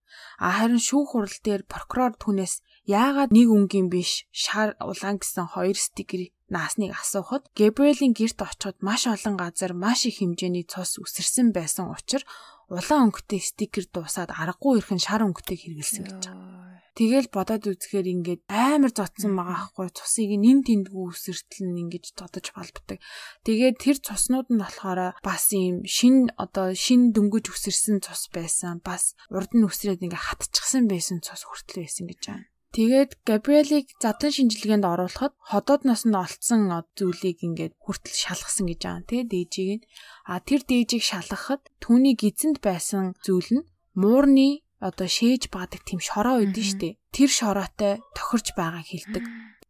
[0.41, 5.77] А харин шүүх хурал дээр прокурор түүнээс яагаад нэг өнгийн биш шар улаан гэсэн хоёр
[5.77, 11.91] стикер наасныг асуухад Габриэлийн герт очиход маш олон газар маш их хэмжээний цус үсэрсэн байсан
[11.91, 12.23] учраас
[12.67, 16.57] улаан өнгөтэй стикер дуусаад аргагүй ирхэн шар өнгөтэй хэрэгэлсэн гэж байгаа.
[16.97, 22.49] Тэгэл бодоод үзэхээр ингээд амар зодсон байгаа хгүй цусыг нин тэндгүү үсэртэл нь ингэж додож
[22.57, 22.97] балбдаг.
[23.45, 28.81] Тэгээд тэр цуснууд нь болохоор бас ийм шин одоо шин дөнгөж үсэрсэн цус байсан.
[28.81, 32.49] Бас урд нь үсрээд ингээ хатчихсан байсан цус хүртэл байсан гэж байна.
[32.77, 39.09] Тэгээд Габриэлийг задан шинжилгээнд оруулахад ходоодноос нь олцсон зүйлийг ингээд хүртэл шалгасан гэж байгаа.
[39.09, 39.85] Тэгээд дээжийг нь
[40.29, 46.37] а тэр дээжийг шалгахад түүний гизэнд байсан зүйл нь муурны одоо шээж баадаг тийм шороо
[46.37, 47.01] үүдэн штэ.
[47.09, 49.25] Тэр шороотой тохирч байгааг хэлдэг.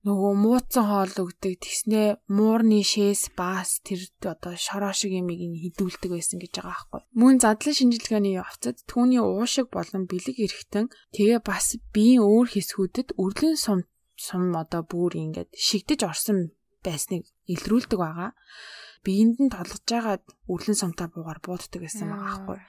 [0.08, 6.40] Нөгөө мууцсан хоол өгдөг тэгснэ муурны шээс баас тэр одоо шороо шиг юмыг хідүүлдэг байсан
[6.40, 7.02] гэж байгаа байхгүй.
[7.20, 13.58] Мөн задлан шинжилгээний явцад түүний уушиг болон бэлэг эрэхтэн тэгээ бас биеийн өөр хэсгүүдэд өрлөн
[13.60, 13.84] сум
[14.16, 16.56] сум одоо бүр ингээд шигдэж орсон
[16.88, 18.32] байсныг илрүүлдэг байгаа
[19.04, 22.60] биеинд нь толгож байгаад өглөн сумтаа буугаар бууддаг гэсэн байгаа аахгүй.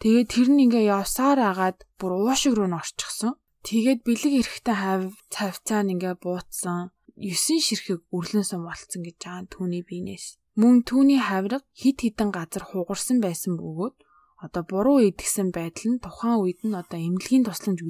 [0.00, 3.32] Тэгээд тэр нь ингээ явсаар агаад бүр уушиг руу н орчихсон.
[3.66, 5.02] Тэгээд бэлэг эрэхтэй хав
[5.34, 6.94] цавцаа нь ингээ буутсан.
[7.18, 10.38] 9 ширхэг өрлөн сум болцсон гэж байгаа түүний биенээс.
[10.54, 13.96] Мөн түүний хавраг хит хитэн газар хугарсан байсан бөгөөд
[14.44, 17.80] одоо буруу идгсэн байдал нь тухайн үед нь одоо эмнэлгийн тусламж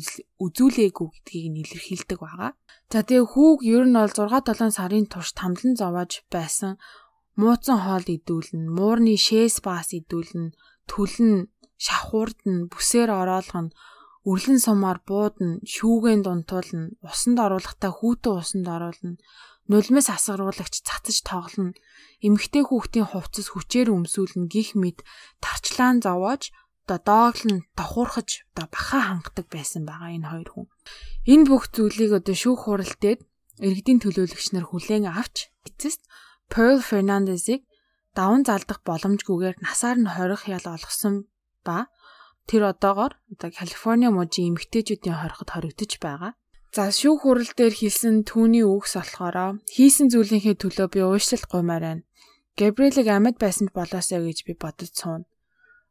[0.41, 2.53] үзүүлээгүй гэдгийг нь илэрхийлдэг байгаа.
[2.89, 6.81] За тэгээ хүүг ер нь бол 6 7 сарын турш тамлан зовоож байсан
[7.37, 10.57] мууцсан хоол идүүлнэ, муурны шээс баас идүүлнэ,
[10.89, 13.77] түлэн, шавхуурдна, бүсээр ороолгоно,
[14.27, 19.15] үрлэн сумаар буудна, шүүгэн дунтуулна, усанд оруулахдаа хүүтэн усанд оруулна,
[19.71, 21.79] нулимс асгаруулагч цацаж тоглоно,
[22.27, 25.07] эмэгтэй хүүхдийн хувцас хүчээр өмсүүлнэ гих мэд
[25.39, 26.51] тарчлаан зовоож
[26.87, 30.67] одоо дооглон тохуурхаж одоо баха хангадаг байсан байгаа энэ хоёр хүн.
[31.27, 33.21] Энэ бүх зүйлийг одоо шүүх хуралдээд
[33.59, 36.07] иргэдийн төлөөлөгч нар хүлээн авч эцэст
[36.47, 37.67] Pearl Fernandez-ыг
[38.15, 41.27] даван залдах боломжгүйгээр насаар нь хорих ял олгосон
[41.67, 41.91] ба
[42.51, 46.33] тэр одоогоор одоо Калифорни мужийн эмэгтэйчүүдийн хориход хоригдож байгаа.
[46.75, 52.07] За шүүх хурал дээр хэлсэн түүний үгс болохоор хийсэн зүйлийнхээ төлөө би уушлал гуймаар байна.
[52.59, 55.29] Габриэлийг амьд байсанд болоосаа гэж би бодож сууна.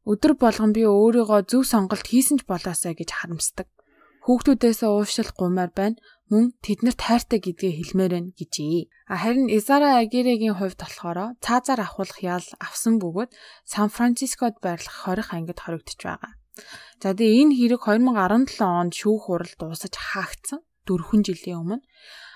[0.06, 3.68] Өдөр болгон би өөрийгөө зөв сонголт хийсэн ч болоосаа гэж харамсдаг.
[4.26, 8.90] Хүүхдүүдээсээ уушлал гуймаар байна мөн тэднэрт хайртай гэдгээ хэлмээр байна гэжээ.
[9.10, 13.30] Харин Изара Агирегийн хувьд болохоор цаазаар авахлах ял авсан бөгөөд
[13.70, 16.34] Сан Францискод байрлах хорих ангид хоригдож байгаа.
[17.02, 21.84] За тэгээ энэ хэрэг 2017 онд шүүх хурал дуусаж хаагдсан 4 жилийн өмнө.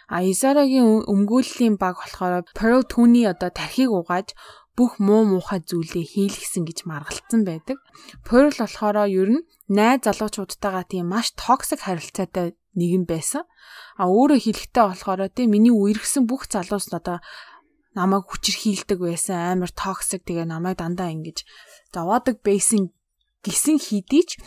[0.09, 4.33] А Изарагийн өмгөөллийн баг болохоор Pearl түүний одоо тархийг угааж
[4.73, 7.77] бүх муу муухай зүйлээ хийлгсэн гэж маргалцсан байдаг.
[8.25, 13.43] Pearl болохоор ер нь найз залуучуудтайгаа тийм маш токсик харилцаатай нэгэн байсан.
[14.01, 17.21] А өөрөө хэлэхтэй болохоор тий миний үерхсэн бүх залуус одоо
[17.93, 21.43] намайг хүчрхийлдэг байсан амар токсик тэгээ намайг дандаа ингэж
[21.93, 22.93] зовоодаг байсан
[23.45, 24.39] гисэн хийдий ч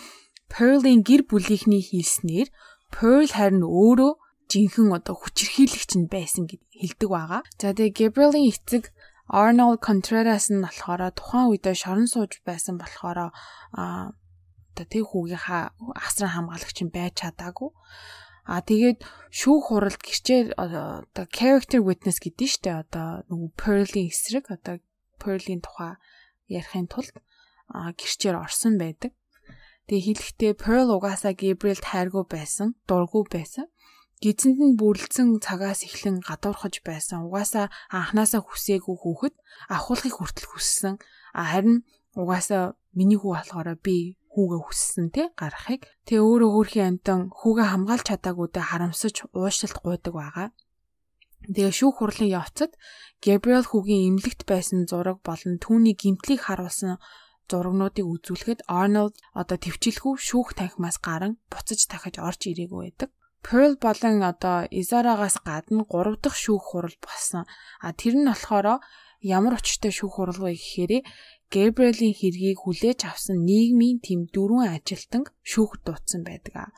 [0.52, 2.48] Pearl-ийн гэр бүлийнхний хэлснээр
[2.92, 4.12] Pearl харин өөрөө
[4.52, 7.40] жинхэнэ одоо хүчрхийлэгч нь байсан гэд хэлдэг байгаа.
[7.57, 8.92] За тэгээ Gabriel-ийн эцэг
[9.33, 13.33] Arnold Contreras нь болохоор тухайн үедээ шорон сууж байсан болохоор
[13.72, 14.12] а
[14.72, 17.70] одоо тэг хүүгийнхаа асран хамгаалагч нь байж чадаагүй.
[18.44, 18.98] А тэгээд
[19.31, 24.83] шүүх хуралд гэрчээр одоо character witness гэдэг нь штэ одоо нөгөө Pearl-ийн эсрэг одоо
[25.16, 25.96] Pearl-ийн тухай
[26.50, 27.14] ярихын тулд
[27.70, 29.12] гэрчээр орсон байдаг.
[29.87, 33.66] Тэгээ хэлэхдээ Pearl угаасаа Gabriel тайргүй байсан, дургүй байсан.
[34.22, 37.27] Гизэнд нь бүрлдсэн цагаас эхлэн гадуурхаж байсан.
[37.27, 39.35] Угаасаа анханасаа хүсээгүй хүүхэд
[39.66, 40.94] ахуулахыг хүртэл хүссэн.
[41.35, 41.83] Харин
[42.14, 45.83] угаасаа миний хүү болохоор би хүүгээ хүссэн тий гарахыг.
[46.07, 50.48] Тэгээ өөрөө хөөрхийн амтан хүүгээ хамгаалж чадаагүйдээ харамсаж уушлалт гуйдаг байгаа.
[51.42, 52.72] Тэгээ шүүх хурлын явцад
[53.18, 57.03] Габриэл хүүгийн эмнэлэгт байсан зураг болон түүний гимтлийг харуулсан
[57.50, 63.11] зурагнуудыг үзүүлэхэд Арнольд одоо төвчлгүй шүүх танхимаас гарan буцаж дахиж орж ирээгүй байдаг.
[63.42, 67.44] Pearl болон одоо Изарагаас гадна 3 дахь шүүх хурал болсон.
[67.83, 68.78] А тэр нь болохоор
[69.22, 70.92] ямар очтой шүүх хурал вэ гэхээр
[71.52, 76.72] Габриэлийн хэргийг хүлээж авсан нийгмийн тэм дөрвөн ажилтан шүүхд дуудсан байдаг.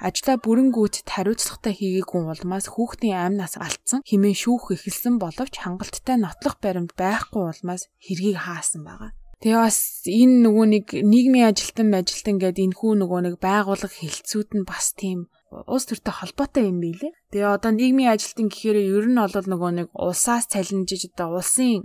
[0.00, 6.56] Ажлаа бүрэн гүйцэд хариуцлагатай хийгээгүй улмаас хүүхдийн амнаас алдсан хэмээн шүүх эхэлсэн боловч хангалттай нотлох
[6.64, 9.12] баримт байхгүй улмаас хэргийг хаасан байгаа.
[9.44, 14.50] Тэгээ бас энэ нөгөө нэг нийгмийн ажилтан ажилтан гэдэг энэ хүү нөгөө нэг байгууллага хилцүүд
[14.56, 15.28] нь бас тийм
[15.68, 17.12] улс төртэй холбоотой юм билэ.
[17.28, 21.84] Тэгээ одоо нийгмийн ажилтан гэхээр ер нь бол нөгөө нэг улсаас цалинжиж одоо улсын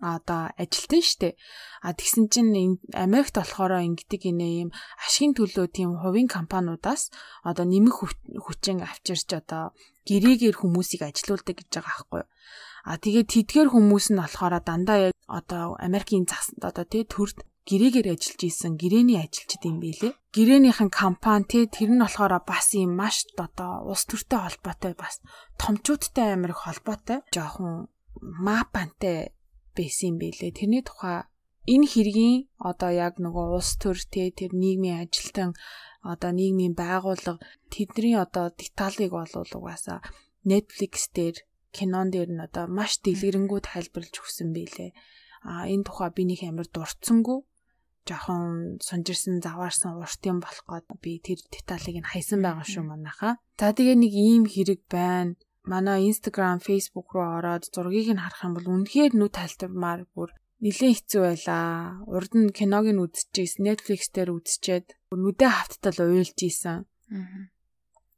[0.00, 1.36] одоо ажилтан штэ.
[1.84, 4.70] А тэгсэн чинь Америкт болохоор ингэдэг инээ юм
[5.04, 7.12] ашигын төлөө тийм хувийн компаниудаас
[7.44, 8.00] одоо нэмэх
[8.48, 9.76] хүчин авчирч одоо
[10.08, 12.28] гэрээгээр хүмүүсийг ажилуулдаг гэж байгаа байхгүй юу.
[12.84, 18.40] А тэгээд тэдгээр хүмүүс нь болохоор дандаа одоо Америкийн зас одоо тий төрд гэрээгээр ажиллаж
[18.44, 20.12] исэн гэрээний ажилчид юм билэ.
[20.36, 25.24] Гэрээнийхэн компани тий тэр нь болохоор бас юм маш одоо улс төртэй холбоотой бас
[25.56, 27.88] томчуудтай Америк холбоотой жоохон
[28.20, 29.32] мапантай
[29.72, 30.52] байсан юм билэ.
[30.52, 31.24] Тэрний тухай
[31.64, 35.56] энэ хэргийн одоо яг нөгөө улс төр те тэр нийгмийн ажилтан
[36.04, 37.40] одоо нийгмийн байгууллага
[37.72, 40.04] тэдний одоо деталыг бол угаасаа
[40.44, 41.40] Netflix дээр
[41.76, 44.90] кинон дээр нь одоо маш дэлгэрэнгүй тайлбарлаж өгсөн билээ.
[45.44, 47.38] А энэ тухай би нэг амар дурдсангүй
[48.08, 53.34] жоохон сонжирсан заваарсан урт юм болох гээд би тэр деталыг нь хайсан байгаа шүү манайхаа.
[53.58, 55.34] За тэгээ нэг ийм хэрэг байна
[55.64, 60.96] манай Instagram, Facebook руу ороод зургийг нь харах юм бол үнэхээр нүд талтармаар бүр нэлээд
[60.96, 62.04] хэцүү байлаа.
[62.14, 66.84] Урд нь киног нь үзчихсэн, Netflix дээр үзчихэд нүдэ хавттал уйлж исэн.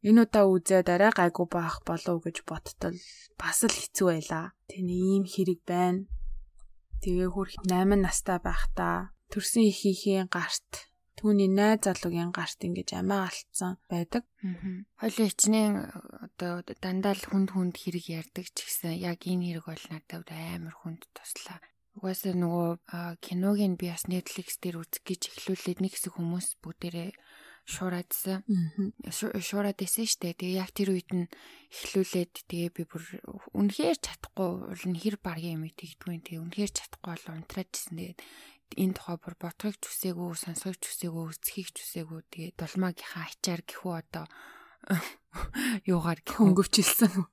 [0.07, 2.95] Энэ удаа үзээд арай гайгүй баах болов гэж бодтол
[3.35, 4.55] бас л хэцүү байлаа.
[4.71, 6.07] Тэний ийм хэрэг байна.
[7.03, 10.71] Тэгээ хөрх 8 настай байхдаа төрсэн ихийнхээ гарт
[11.19, 14.23] түүний найз залуугийн гарт ингэж амиа алдсан байдаг.
[15.01, 15.75] Хойлоо хичнээн
[16.23, 20.77] одоо дандаа л хүнд хүнд хэрэг ярьдаг ч гэсэн яг энэ хэрэг бол надад амар
[20.77, 21.59] хүнд туслаа.
[21.97, 22.69] Угаасаа нөгөө
[23.25, 27.11] киног нь би бас Netflix дээр үзэх гэж эхлүүлээд нэг хэсэг хүмүүс бүгдээрээ
[27.67, 28.47] шуураадсан.
[29.11, 30.39] Шуураад исэн штэ.
[30.39, 31.27] Тэгээ яг тэр үед нь
[31.75, 33.05] эхлүүлээд тэгээ би бүр
[33.51, 36.23] үнэхээр чадахгүй уул нь хэр баргийн юм тэгдгүй.
[36.23, 37.99] Тэгээ үнэхээр чадахгүй бол унтраажсэн.
[37.99, 38.21] Тэгээд
[38.79, 42.21] энэ тухай бүр бодхыг хүсээгүй, сонсхийг хүсээгүй, үзхийг хүсээгүй.
[42.31, 44.25] Тэгээ дулмаагийнхаа ачаар гэхүү одоо
[45.91, 47.27] юугаар хөнгөвчлсөн.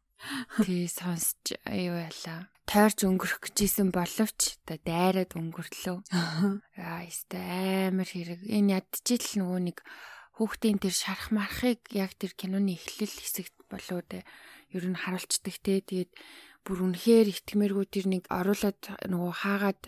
[0.66, 2.50] Тэгээ сонсч аюу яла.
[2.64, 5.98] Тойрч өнгөрөх гэжсэн боловч одоо дайраад өнгөрлөө.
[6.80, 7.38] Аа яста
[7.92, 8.40] амар хэрэг.
[8.48, 9.78] Энэ ядчил нөгөө нэг
[10.38, 14.10] хүүхдийн тэр шарах мархыг яг тэр киноны эхлэл хэсэгт болоод
[14.74, 15.82] ер нь харуулцдаг те.
[15.86, 16.12] Тэгээд
[16.66, 19.82] бүр үнэхээр итгэмээргүй тэр нэг оруулаад нөгөө хаагаад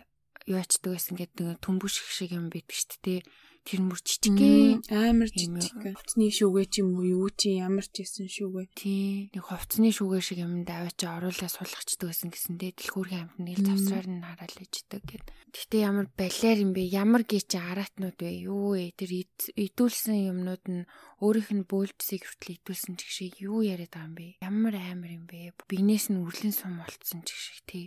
[0.46, 3.22] ячдаг байсан гэдэг нэг төмбөш шиг юм байдаг шүү дээ.
[3.65, 5.73] Тэр мөр жижигхэн амар жижиг.
[5.97, 8.69] Хувцсны шүүгээ ч юм уу юу чи ямар ч исэн шүүгээ.
[8.78, 9.34] Тий.
[9.34, 12.78] Нэг хувцсны шүүгээ шиг юм даваач оруулаа суулгачдаг байсан гэсэн дээ.
[12.78, 15.25] Дэлхүүрийн амт нэг л тавсраар нь хараал иждэг гэд.
[15.49, 16.84] Гэтэ ямар балер юм бэ?
[16.93, 18.45] Ямар гीच араатнууд вэ?
[18.45, 18.93] Юу вэ?
[18.93, 19.12] Тэр
[19.58, 20.86] идүүлсэн юмнууд нь
[21.25, 24.28] өөрийнх нь бөөлдсийг хүртэл идүүлсэн ч гэх шиг юу яриад байгаа юм бэ?
[24.45, 25.58] Ямар амар юм бэ?
[25.65, 27.86] Бинээс нь үрлэн сум болцсон ч гэх шиг тий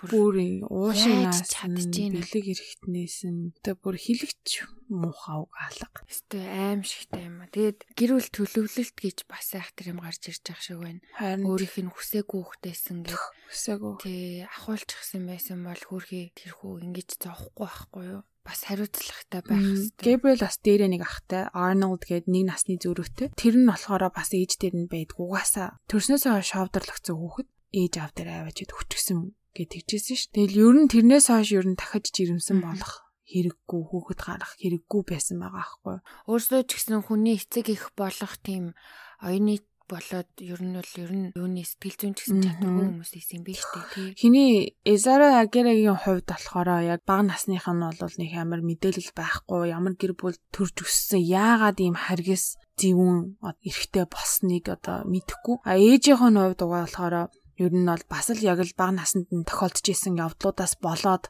[0.00, 6.02] бүр уушинаас бэлэг эрэхтнээс нь тэ бүр хилэгч муухай алга.
[6.08, 7.50] Өстой аим шигтэй юм а.
[7.52, 11.00] Тэгээд гэр бүл төлөвлөлт гэж бас айх тэр юм гарч ирж байгаа шиг байна.
[11.46, 13.20] Өөрийнх нь хүсээгүй хөхтэйсэн гэж.
[13.54, 13.94] Хүсээгүй.
[14.02, 18.22] Тий, ахуулчихсан байсан бол хөрхий тэрхүү ингэж зовхгүй байхгүй юу?
[18.40, 20.04] бас хариуцлагатай байх хэрэгтэй.
[20.16, 23.30] Gabriel бас дээрээ нэг ахтай Arnold гээд нэг насны зөрүүтэй.
[23.36, 25.20] Тэр нь болохоор бас ээж дээр нь байдаг.
[25.20, 29.18] Угаасаа төрснөөсөө шовдорлогцсон хүүхэд ээж аав дээр аваачид хүчгсэн
[29.56, 30.22] гэж тэгжсэн ш.
[30.34, 35.38] Тэгэл ер нь тэрнээс хойш ер нь дахиж жирэмсэн болох хэрэггүй хүүхэд гарах хэрэггүй байсан
[35.38, 35.96] байгаа аахгүй.
[36.26, 38.74] Өөрсдөө ч гэсэн хүний эцэг их болох тийм
[39.22, 43.42] оюуны болоод ер нь бол ер нь юуны сэтгэл зүйн ч гэсэн чадваргүй хүмүүс исэн
[43.42, 44.08] биш үү тий.
[44.14, 49.94] Хиний Эзара Агерагийн хувьд болохоор яг бага насных нь бол нэг амар мэдээлэл байхгүй ямар
[49.98, 55.56] гэр бүл төрж өссөн яагаад ийм харгас зэвүүн эрэгтэй болсныг одоо мэдэхгүй.
[55.66, 57.14] А ээжийнх нь хувьд угаа болохоор
[57.60, 61.24] ер нь бол бас л яг л бага наснд нь тохиолдож исэн явдлуудаас болоод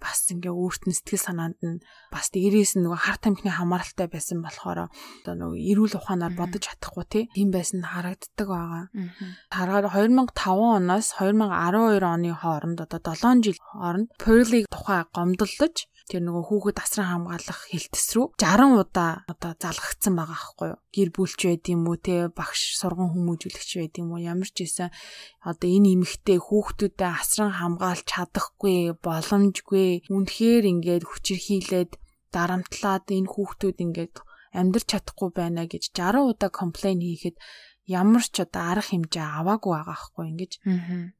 [0.00, 1.80] бас ингээ өөрт нь сэтгэл санаанд нь
[2.12, 7.04] бас дээрээс нь нөгөө харт амхны хамааралтай байсан болохоор одоо нөгөө эрүүл ухаанаар бодож чадахгүй
[7.32, 8.84] тийм байсан харагддаг байгаа.
[9.48, 16.44] Таргаар 2005 оноос 2012 оны хооронд одоо 7 жил хооронд Pearl-ийг тухай гомдолдож тэр нөгөө
[16.46, 20.80] хүүхэд асран хамгаалах хэлтс рүү 60 удаа одоо залгагдсан байгаа аахгүй юу.
[20.94, 24.94] Гэр бүлч байд юм уу те багш сурган хүмүүжүүлэгч байд юм уу ямар ч байсан
[25.42, 31.90] одоо энэ эмэгтэй хүүхдүүдэд асран хамгаалж чадахгүй боломжгүй үнэхээр ингээд хүчирхийлээд
[32.30, 34.14] дарамтлаад энэ хүүхдүүд ингээд
[34.54, 37.36] амьдрч чадахгүй байна гэж 60 удаа комплейн хийхэд
[37.86, 40.52] ямар ч одоо арга хэмжээ аваагүй байгаа хгүй ингэж.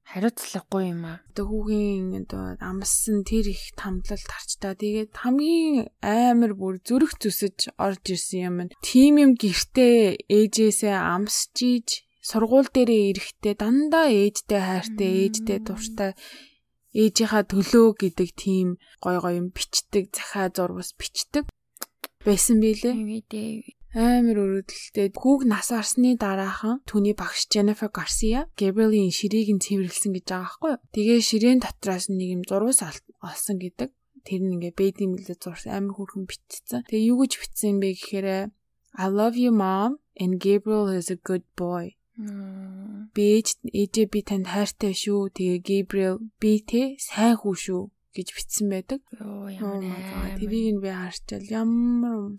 [0.03, 1.23] Хариуцлагагүй юм аа.
[1.31, 8.05] Одоо хүүгийн одоо амссан тэр их тамлалт харчтаа тэгээд хамгийн амар бүр зүрх зүсэж орж
[8.11, 8.57] ирсэн юм.
[8.83, 11.89] Тим юм гэртээ ээжээсээ амсч ийж
[12.27, 16.13] сургууль дээрээ ирэхдээ дандаа ээжтэй хайртай ээжтэй дуртай
[16.91, 18.69] ээжийнхаа төлөө гэдэг тийм
[19.05, 21.45] гой гой юм бичдэг захаа зурвас бичдэг
[22.27, 22.95] байсан билээ
[23.97, 25.17] амар өрөдөлтэй.
[25.17, 30.71] Хүүг нас арсны дараахан түүний багш Jennifer Garcia Gabriel-ийн ширийг нь цэвэрлсэн гэж байгаа байхгүй
[30.77, 30.85] юу?
[30.93, 32.85] Тэгээ ширээн дотроос нэг юм зурвас
[33.25, 33.91] олсон гэдэг.
[34.29, 36.85] Тэр нь ингээ бэдийн мэлээ зурсан амар хүрхэн битцсэн.
[36.85, 38.29] Тэгээ юу гэж битсэн бэ гэхээр
[38.97, 41.97] I love you mom and Gabriel is a good boy.
[43.17, 45.33] Бэж ээжээ би танд хайртай шүү.
[45.37, 47.83] Тэгээ Gabriel би те сайн хүү шүү
[48.17, 49.01] гэж битсэн байдаг.
[49.13, 52.37] Йоо ямар тэрийг нь би харчаал ямар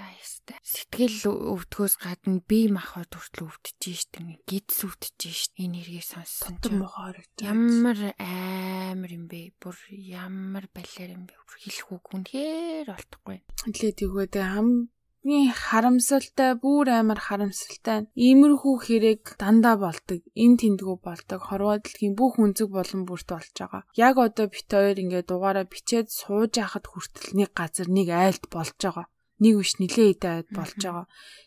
[0.00, 0.56] Яа ястай.
[0.64, 4.40] Сэтгэл өвдгөөс гадна бие махбод хүртэл өвдөж штэ.
[4.48, 5.60] Гидс өвдөж штэ.
[5.60, 7.44] Энэ хэргийг сонссон чинь мохоо харагдав.
[7.44, 9.52] Ямар амар юм бэ?
[9.60, 11.36] Бүр ямар балиар юм бэ?
[11.36, 13.38] Бүр хэлэх үг үнэхээр олдохгүй.
[13.68, 21.76] Хэлээ тэгвэл хамгийн харамсалтай бүр амар харамсалтай иймэрхүү хэрэг дандаа болдог эн тэндгүү болдог хорвоо
[21.76, 26.56] дэлхийн бүх үнцэг болон бүрт болж байгаа яг одоо бит хоёр ингээд дугаараа бичээд сууж
[26.56, 29.06] яхад хүртэл нэг газар нэг айлт болж байгаа
[29.42, 31.06] нэг биш нилээ идээд болж байгаа.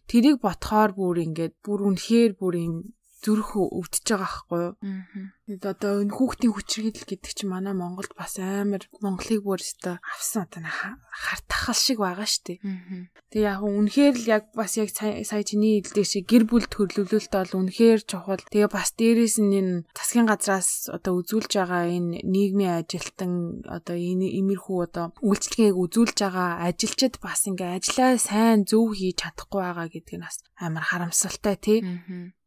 [0.10, 2.76] Тэрийг ботхоор бүр ингээд бүр үнэхээр бүр юм
[3.24, 4.76] зүрх өвдөж байгаа байхгүй юу.
[4.84, 5.32] Аа.
[5.44, 10.64] Одоо энэ хүүхдийн хүчирхийлэл гэдэг чинь манай Монголд бас амар Монголыг бүр өстө авсан одоо
[10.64, 12.60] хартахал шиг байгаа шүү дээ.
[13.28, 17.60] Тэгээ яг үнэхээр л яг бас яг сая чиний хэлдэг шиг гэр бүл төрлөлөлт бол
[17.60, 18.40] үнэхээр чухал.
[18.40, 24.32] Тэгээ бас дээрээс нь энэ засгийн газраас одоо үзүүлж байгаа энэ нийгмийн ажилтан одоо энэ
[24.40, 30.16] имерхүү одоо үйлчлэгийг үзүүлж байгаа ажилчид бас ингээ ажлаа сайн зөв хийж чадахгүй байгаа гэдэг
[30.18, 31.80] нь бас амар харамсалтай тий.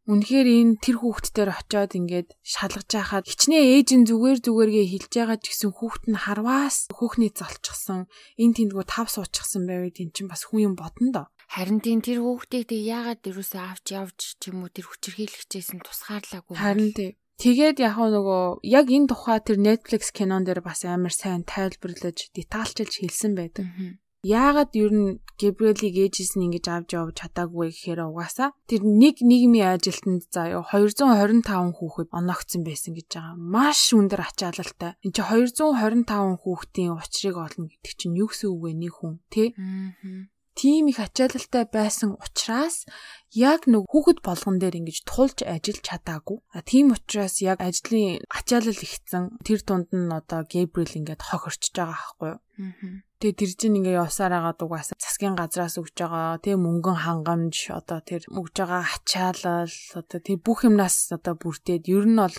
[0.07, 5.39] Үнэхээр энэ тэр хүүхдтэр очиод ингээд шалгаж байхад хичнээн ээж нь зүгээр зүгээргээ хилж байгаа
[5.43, 8.07] ч гэсэн хүүхд нь харваас хөөхний золчихсон
[8.39, 11.27] энэ тэндгүү тав суучихсан байвал эн чинь бас хүн юм бодно доо.
[11.51, 15.83] Харин тийм тэр хүүхдийг тэг яагаад дэрүүсээ авч явж ч юм уу тэр хүчирхийлэгчээс нь
[15.83, 16.55] тусгаарлаагүй.
[16.55, 17.19] Харин тийм.
[17.37, 22.95] Тэгээд яг нөгөө яг энэ тухай тэр Netflix кинон дээр бас амар сайн тайлбарлаж детальчилж
[22.97, 23.67] хэлсэн байдаг.
[24.27, 25.11] Яагаад ер нь
[25.41, 31.77] Габриэлийг ээжээс нь ингэж авч явж чадаагүй гэхээр угаасаа тэр нэг нийгмийн ажилтнанд заяа 225
[31.77, 33.37] хүүхэд оногцсон байсан гэж байгаа.
[33.37, 34.97] Маш өндөр ачаалалтай.
[35.05, 39.49] Энд чи 225 хүүхдийн учрыг олно гэдэг чинь юу гэсэн үг вэ нэг хүн тий?
[39.55, 42.89] Аа тийм их ачаалалтай байсан учраас
[43.31, 46.39] яг нэг хүүхэд болгон дээр ингэж тулж ажиллаж чадаагүй.
[46.57, 51.93] А тийм учраас яг ажлын ачаалал ихсэн тэр дунд нь одоо Гэбриэл ингээд хохирчж байгаа
[51.93, 52.41] байхгүй юу?
[53.17, 56.37] Тэгээ тэр чинь ингээ явсаар байгаа дугаас засгийн газраас өгж байгаа.
[56.37, 61.89] Тэгээ мөнгөн хангамж одоо тэр өгж байгаа ачаалал одоо тэр бүх юмнаас одоо бүрдээд.
[61.89, 62.37] Ер нь бол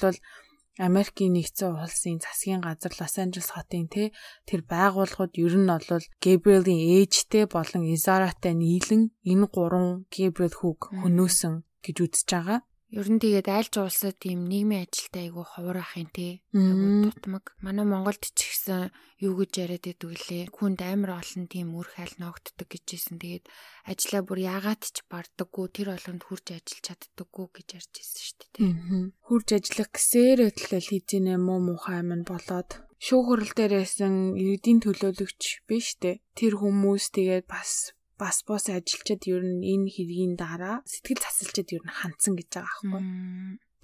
[0.78, 4.14] Америкийн нэгдсэн улсын засгийн газар Лос Анжелес хотын тэ
[4.46, 11.66] тэр байгууллагууд ер нь бол Гэбриэлийн ээжтэй болон Изаратай нийлэн энэ гурван Гэбриэл хүүг хөнөөсөн
[11.82, 12.60] гэж үзэж байгаа.
[12.88, 16.40] Ер нь тэгээд айлч улсад тийм нийгмийн ажилтай айгу ховор ах юм те.
[16.56, 17.52] Айгу тутмаг.
[17.60, 20.48] Манай Монголд ч ихсэн юу гэж яриад байдаг лээ.
[20.56, 23.20] Хүнд амар олон тийм үр хайл ногддог гэжсэн.
[23.20, 23.46] Тэгээд
[23.92, 28.72] ажлаа бүр яагаад ч бардаггүй тэр болгонд хурж ажиллаж чаддаггүй гэж ярьж ирсэн шүү дээ.
[28.72, 29.04] Аа.
[29.20, 36.24] Хурж ажиллах гэсээр өтлөл хийжинэ муу муухай юм болоод шүүхөрл дээрээсэн иргэдийн төлөөлөгч биш дээ.
[36.40, 41.84] Тэр хүмүүс тэгээд бас бас бос ажилчид ер нь энэ хэргийн дараа сэтгэл засалчид ер
[41.86, 43.02] нь хандсан гэж байгаа аахгүй.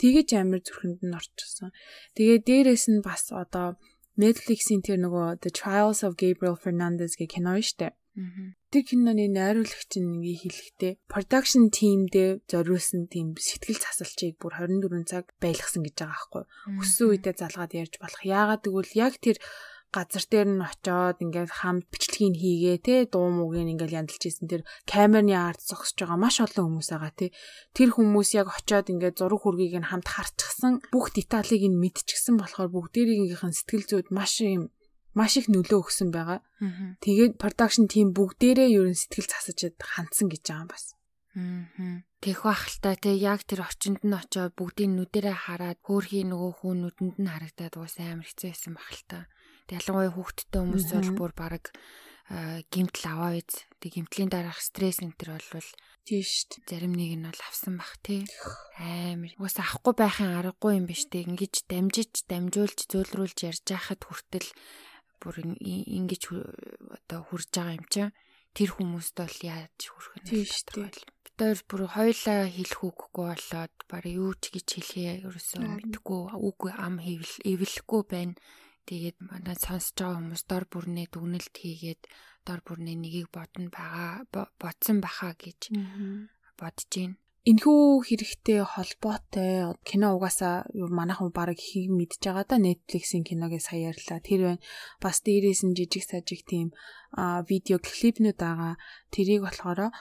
[0.01, 1.69] Тэгэж амир зүрхэнд нь орчихсон.
[2.17, 3.77] Тэгээ дээрэс нь бас одоо
[4.17, 7.97] Netflix-ийн тэр нөгөө The Trials of Gabriel Fernandez гэх кино штэ.
[8.69, 15.25] Тэр киноны найруулагч ингээ хэлэхдээ production team дээр зориулсан тийм сэтгэл засалчийг бүр 24 цаг
[15.41, 16.43] байлгасан гэж байгаа аахгүй.
[16.77, 18.21] Өссөн үедээ залгаад ярьж болох.
[18.21, 19.41] Яагаад гэвэл яг тэр
[19.95, 24.61] газар дээр нь очоод ингээд хамт бичлэгийг хийгээ те дуу муугийн ингээд янзалж исэн тэр
[24.89, 27.27] камерны ард зогсож байгаа маш олон хүмүүс байгаа те
[27.77, 32.69] тэр хүмүүс яг очоод ингээд зураг хүргийг нь хамт харчихсан бүх деталийг нь мэдчихсэн болохоор
[32.73, 34.73] бүгдээрийнх нь сэтгэл зүйд маш юм
[35.13, 36.41] маш их нөлөө өгсөн байгаа.
[37.05, 40.85] Тэгээд production team бүгдээрээ ерөн сэтгэл засаж хандсан гэж байгаа юм бас.
[42.21, 47.17] Тэгэх бахалтай тэг яг тэр орчинд нь очиод бүгдийн нүдэрээ хараад хөөрхий нөгөө хүн нүдэнд
[47.21, 49.23] нь харагдаад уус амар хэцүү байсан бахалтай.
[49.71, 51.71] Ялангуяа хүүхдтэй хүмүүс бол бүр баг
[52.71, 53.67] гимтэл аваа биз.
[53.83, 55.69] Тэг гимтлийн дараах стресс энэ төр болвол
[56.07, 58.23] тийш зарим нэг нь бол авсан бах тий.
[58.79, 59.31] Амар.
[59.37, 61.27] Уус авахгүй байхын аргагүй юм биш тий.
[61.27, 64.49] Ингиж дамжиж, дамжуулж, зөөлрүүлж ярьж байхад хүртэл
[65.19, 68.15] бүр ингэж одоо хурж байгаа юм чинь
[68.55, 70.87] тэр хүмүүст бол яаж хүрэх нь тийш тий.
[71.33, 77.01] Хоёр бүр хоёлаа хэлэх үггүй болоод баг юу ч гэж хэлхээ ерөөсөө мэдгүй үгүй ам
[77.03, 78.35] хэвэл эвлэхгүй байна
[78.87, 82.01] Тэгээд манай сонсож байгаа хүмүүс дор бүрнээ дүгнэлт хийгээд
[82.47, 84.27] дор бүрнээ нэгийг бодно байгаа
[84.61, 85.71] бодсон баха гэж
[86.59, 87.15] бодож байна.
[87.43, 94.23] Энэхүү хэрэгтэй холбоотой кино угаасаа манайхан баг их мэдж байгаа да Netflix-ийн киногээ сая ярьлаа.
[94.23, 94.63] Тэр байна.
[95.03, 96.71] Бас дээрээс нь жижиг сажиг тийм
[97.51, 98.79] видео клипнүүд байгаа.
[99.11, 99.91] Тэрийг болохоор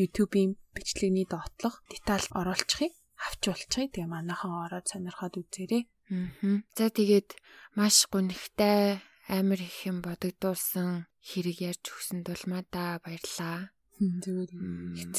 [0.00, 2.88] YouTube-ийн бичлэгний доотлох деталь оруулчихъя
[3.26, 3.92] авчуулчихъя.
[3.92, 5.82] Тэгээ манайхан ороод сонирхоод үзээрэй.
[6.10, 6.64] Аа.
[6.76, 7.36] За тэгээд
[7.76, 13.70] маш гонхтой амар их юм бодогдуулсан хэрэг ярьж өгсөнд бол мада баярлаа.
[14.00, 14.50] Зүгээр.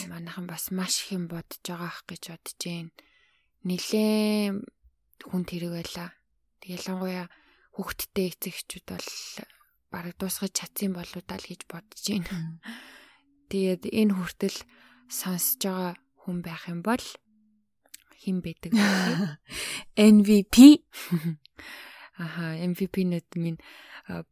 [0.10, 2.92] Манайхан бас маш их юм бодож байгаа ах гэж бодож байна.
[3.68, 4.66] Нилээн
[5.30, 6.16] хүн тэрэг байла.
[6.66, 7.28] Ялангуяа
[7.76, 9.10] хүүхдтэй эцэгчүүд бол
[9.94, 12.58] бараг дуусгаж чадсан болоо даа л гэж бодож байна.
[13.54, 14.58] Тэгээд энэ хүртэл
[15.10, 17.06] сонсож байгаа хүн байх юм бол
[18.20, 18.84] хэн байдаг вэ?
[20.12, 20.56] MVP.
[22.24, 23.60] Аха, MVP-нүүд минь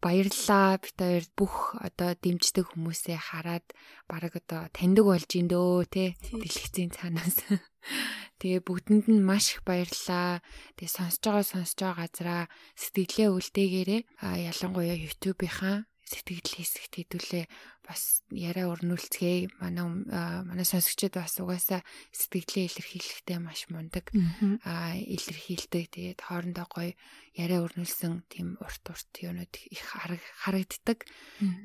[0.03, 0.75] баярлаа.
[0.81, 3.65] Бид хоёр бүх одоо дэмждэг хүмүүсээ хараад
[4.09, 7.45] баг одоо таньдаг болж ин дөө те дэлгэцийн цаанаас.
[8.41, 10.41] Тэгээ бүгдэнд нь маш их баярлаа.
[10.75, 12.43] Тэгээ сонсож байгаа сонсож байгаа газараа
[12.75, 14.01] сэтгэлээ үлдээгээрээ
[14.51, 17.45] ялангуяа YouTube-ийнхаа сэтгэл хэсэгт хэдүүлээ
[17.83, 19.51] бас яриа өрнүүлцгээе.
[19.59, 20.07] Манай
[20.47, 21.83] манай сонсогчид бас угаасаа
[22.15, 24.11] сэтгэлээ илэрхийлэхдээ маш мундаг.
[24.63, 25.91] Аа илэрхийлдэг.
[25.91, 26.91] Тэгээд хоорондоо гоё
[27.35, 29.83] яриа өрнүүлсэн тийм урт урт юмнууд их
[30.43, 31.03] харагддаг.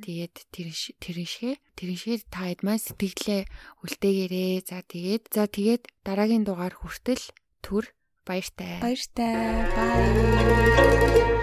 [0.02, 0.68] Тэгээд тэр
[0.98, 3.42] тэршээ тэршээ та хэд маань сэтгэлээ
[3.86, 4.54] үлдээгээрээ.
[4.66, 7.22] За тэгээд за тэгээд дараагийн дугаар хүртэл
[7.62, 7.90] түр
[8.26, 8.82] баяртай.
[8.82, 9.34] Баяртай.
[9.74, 11.41] Bye.